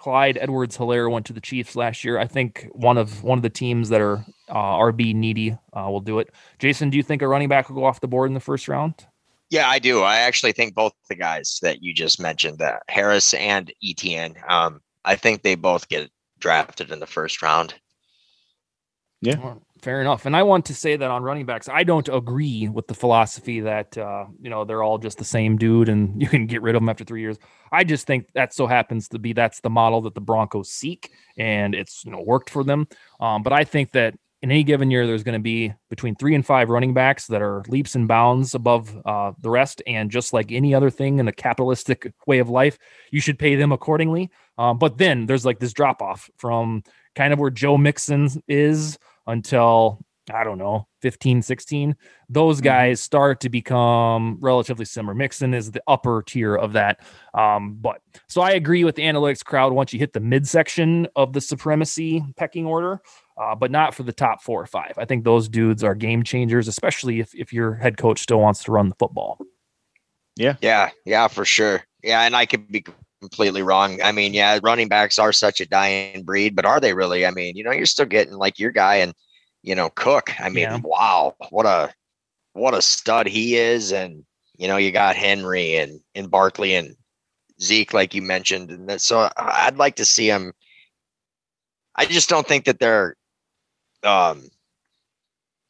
[0.04, 2.20] Clyde Edwards Helaire went to the Chiefs last year.
[2.20, 6.02] I think one of one of the teams that are uh, RB needy uh, will
[6.02, 6.30] do it.
[6.60, 8.68] Jason, do you think a running back will go off the board in the first
[8.68, 8.96] round?
[9.50, 10.02] Yeah, I do.
[10.02, 14.82] I actually think both the guys that you just mentioned, that Harris and Etienne, um,
[15.06, 17.74] I think they both get drafted in the first round.
[19.22, 19.54] Yeah.
[19.84, 20.26] Fair enough.
[20.26, 23.60] And I want to say that on running backs, I don't agree with the philosophy
[23.60, 26.74] that uh, you know they're all just the same dude and you can get rid
[26.76, 27.38] of them after three years.
[27.70, 31.12] I just think that so happens to be that's the model that the Broncos seek,
[31.36, 32.88] and it's you know worked for them.
[33.20, 36.34] Um, but I think that in any given year, there's going to be between three
[36.34, 39.82] and five running backs that are leaps and bounds above uh, the rest.
[39.86, 42.78] And just like any other thing in a capitalistic way of life,
[43.12, 44.32] you should pay them accordingly.
[44.58, 46.84] Um, but then there's like this drop off from
[47.16, 51.96] kind of where Joe Mixon is until I don't know, 15, 16.
[52.30, 55.14] Those guys start to become relatively similar.
[55.14, 57.02] Mixon is the upper tier of that.
[57.34, 61.34] Um, but so I agree with the analytics crowd once you hit the midsection of
[61.34, 63.02] the supremacy pecking order,
[63.38, 64.94] uh, but not for the top four or five.
[64.98, 68.64] I think those dudes are game changers, especially if, if your head coach still wants
[68.64, 69.40] to run the football.
[70.36, 71.84] Yeah, yeah, Yeah, for sure.
[72.02, 72.86] Yeah, and I could be
[73.24, 74.02] completely wrong.
[74.02, 77.26] I mean, yeah, running backs are such a dying breed, but are they really?
[77.26, 79.14] I mean, you know, you're still getting like your guy and
[79.64, 80.32] you know Cook.
[80.42, 80.80] I mean, Yeah.
[80.84, 81.94] wow, what a
[82.54, 84.26] what a stud he is, and
[84.58, 86.96] you know, you got Henry and and Barkley and
[87.62, 90.54] Zeke, like you mentioned, and that, so I'd like to see him.
[91.96, 93.16] I just don't think that they're
[94.04, 94.50] um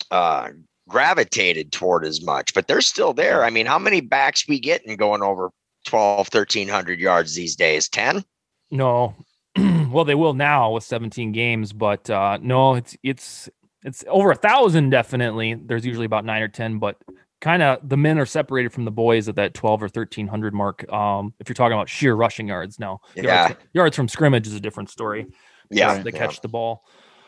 [0.09, 0.49] uh
[0.89, 3.43] gravitated toward as much, but they're still there.
[3.45, 5.51] I mean, how many backs we getting going over
[5.83, 7.89] 12, 1300 yards these days?
[7.89, 8.23] 10?
[8.71, 9.15] No.
[9.91, 13.49] well, they will now with 17 games, but uh, no, it's it's
[13.83, 15.53] it's over a thousand definitely.
[15.53, 16.97] There's usually about nine or ten, but
[17.39, 20.91] kind of the men are separated from the boys at that 12 or 1300 mark.
[20.91, 23.47] Um, if you're talking about sheer rushing yards, now Yeah.
[23.49, 25.27] yards, yards from scrimmage is a different story.
[25.69, 26.01] Yeah.
[26.01, 26.17] they yeah.
[26.17, 26.85] catch the ball.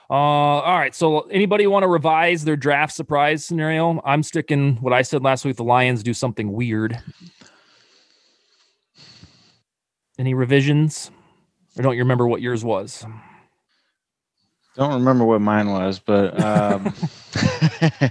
[0.10, 0.94] Uh, all right.
[0.94, 4.02] So, anybody want to revise their draft surprise scenario?
[4.06, 5.58] I'm sticking what I said last week.
[5.58, 7.02] The Lions do something weird.
[10.18, 11.12] Any revisions?
[11.78, 13.06] Or don't you remember what yours was?
[14.76, 16.94] Don't remember what mine was, but um,
[17.92, 18.10] oh,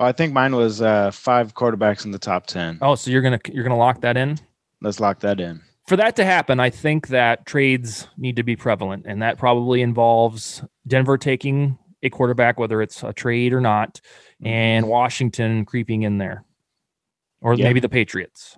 [0.00, 2.78] I think mine was uh, five quarterbacks in the top ten.
[2.80, 4.38] Oh, so you're gonna you're gonna lock that in.
[4.80, 5.62] Let's lock that in.
[5.86, 9.82] For that to happen, I think that trades need to be prevalent, and that probably
[9.82, 14.00] involves Denver taking a quarterback, whether it's a trade or not,
[14.42, 16.44] and Washington creeping in there,
[17.40, 17.64] or Yeah.
[17.64, 18.56] maybe the Patriots.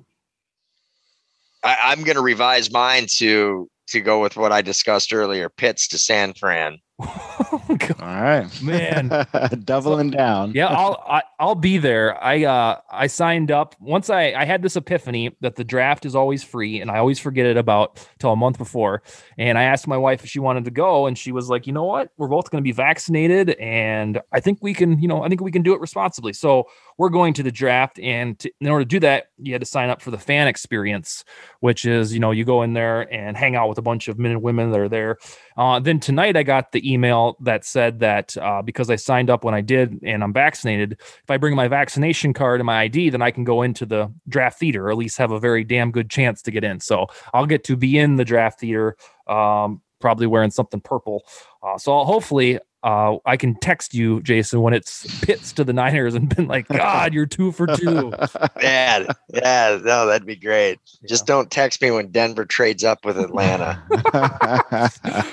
[1.67, 5.89] I, I'm going to revise mine to to go with what I discussed earlier Pitts
[5.89, 6.79] to San Fran.
[6.99, 7.63] Oh,
[8.01, 9.09] All right, Man.
[9.65, 10.53] doubling down.
[10.53, 12.23] yeah, I'll I, I'll be there.
[12.23, 16.15] I uh I signed up once I I had this epiphany that the draft is
[16.15, 19.03] always free and I always forget it about till a month before.
[19.37, 21.75] And I asked my wife if she wanted to go and she was like, "You
[21.75, 22.11] know what?
[22.17, 25.43] We're both going to be vaccinated and I think we can, you know, I think
[25.43, 26.67] we can do it responsibly." So,
[26.99, 29.67] we're going to the draft and to, in order to do that, you had to
[29.67, 31.25] sign up for the fan experience,
[31.61, 34.19] which is, you know, you go in there and hang out with a bunch of
[34.19, 35.19] men and women that are there.
[35.59, 39.45] Uh, then tonight I got the email that said that uh, because I signed up
[39.45, 43.11] when I did and I'm vaccinated, if I bring my vaccination card and my ID,
[43.11, 45.91] then I can go into the draft theater, or at least have a very damn
[45.91, 46.81] good chance to get in.
[46.81, 51.25] So I'll get to be in the draft theater, um, probably wearing something purple.
[51.63, 55.73] Uh, so I'll, hopefully uh, I can text you, Jason, when it's Pitts to the
[55.73, 58.13] Niners and been like, God, you're two for two.
[58.63, 60.79] Man, yeah, no, that'd be great.
[61.05, 63.83] Just don't text me when Denver trades up with Atlanta.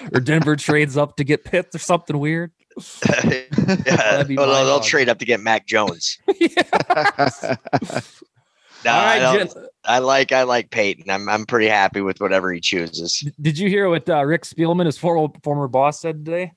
[0.13, 2.51] or Denver trades up to get Pitts or something weird.
[3.05, 3.45] yeah,
[3.85, 6.17] That'd be oh, no, my they'll trade up to get Mac Jones.
[8.83, 9.49] No, All I, Jen-
[9.85, 11.09] I like I like Peyton.
[11.09, 13.23] I'm I'm pretty happy with whatever he chooses.
[13.39, 16.51] did you hear what uh, Rick Spielman, his former former boss, said today?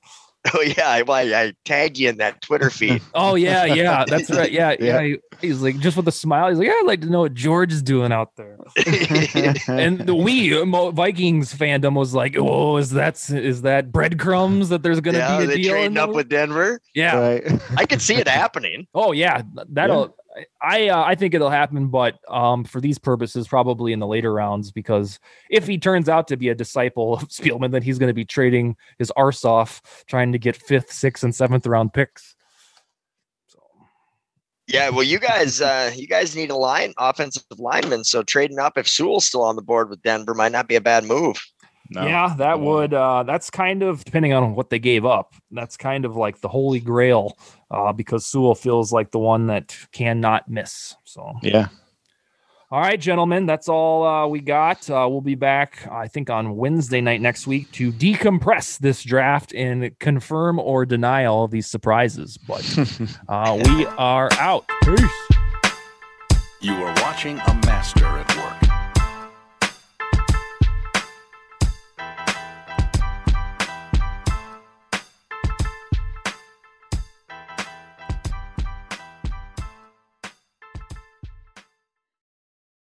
[0.54, 3.02] Oh yeah, I, I tagged you in that Twitter feed.
[3.14, 4.50] Oh yeah, yeah, that's right.
[4.50, 5.00] Yeah, yeah.
[5.00, 5.02] Yeah.
[5.02, 5.18] he-
[5.48, 6.48] he's like just with a smile.
[6.48, 8.56] He's like, yeah, I'd like to know what George is doing out there.
[9.68, 14.82] And the we uh, Vikings fandom was like, oh, is that is that breadcrumbs that
[14.82, 15.72] there's going to yeah, be a they deal?
[15.72, 16.80] trading up with Denver.
[16.94, 17.16] yeah.
[17.18, 17.62] right.
[17.76, 18.86] I could see it happening.
[18.94, 20.16] Oh yeah, that'll.
[20.60, 24.32] I uh, I think it'll happen, but um, for these purposes, probably in the later
[24.32, 25.18] rounds, because
[25.50, 28.24] if he turns out to be a disciple of Spielman, then he's going to be
[28.24, 32.34] trading his arse off, trying to get fifth, sixth, and seventh round picks.
[33.46, 33.60] So
[34.66, 38.04] Yeah, well, you guys, uh, you guys need a line offensive lineman.
[38.04, 40.80] So trading up if Sewell's still on the board with Denver might not be a
[40.80, 41.42] bad move.
[41.90, 42.04] No.
[42.06, 42.94] yeah, that would.
[42.94, 45.34] Uh, that's kind of depending on what they gave up.
[45.50, 47.38] That's kind of like the holy grail,
[47.70, 50.94] uh, because Sewell feels like the one that cannot miss.
[51.04, 51.68] So Yeah.
[52.68, 54.90] All right, gentlemen, that's all uh, we got.
[54.90, 59.54] Uh, we'll be back, I think, on Wednesday night next week to decompress this draft
[59.54, 62.36] and confirm or deny all of these surprises.
[62.36, 62.66] But
[63.28, 64.68] uh, we are out.
[64.82, 65.00] Peace.
[66.60, 68.04] You are watching a master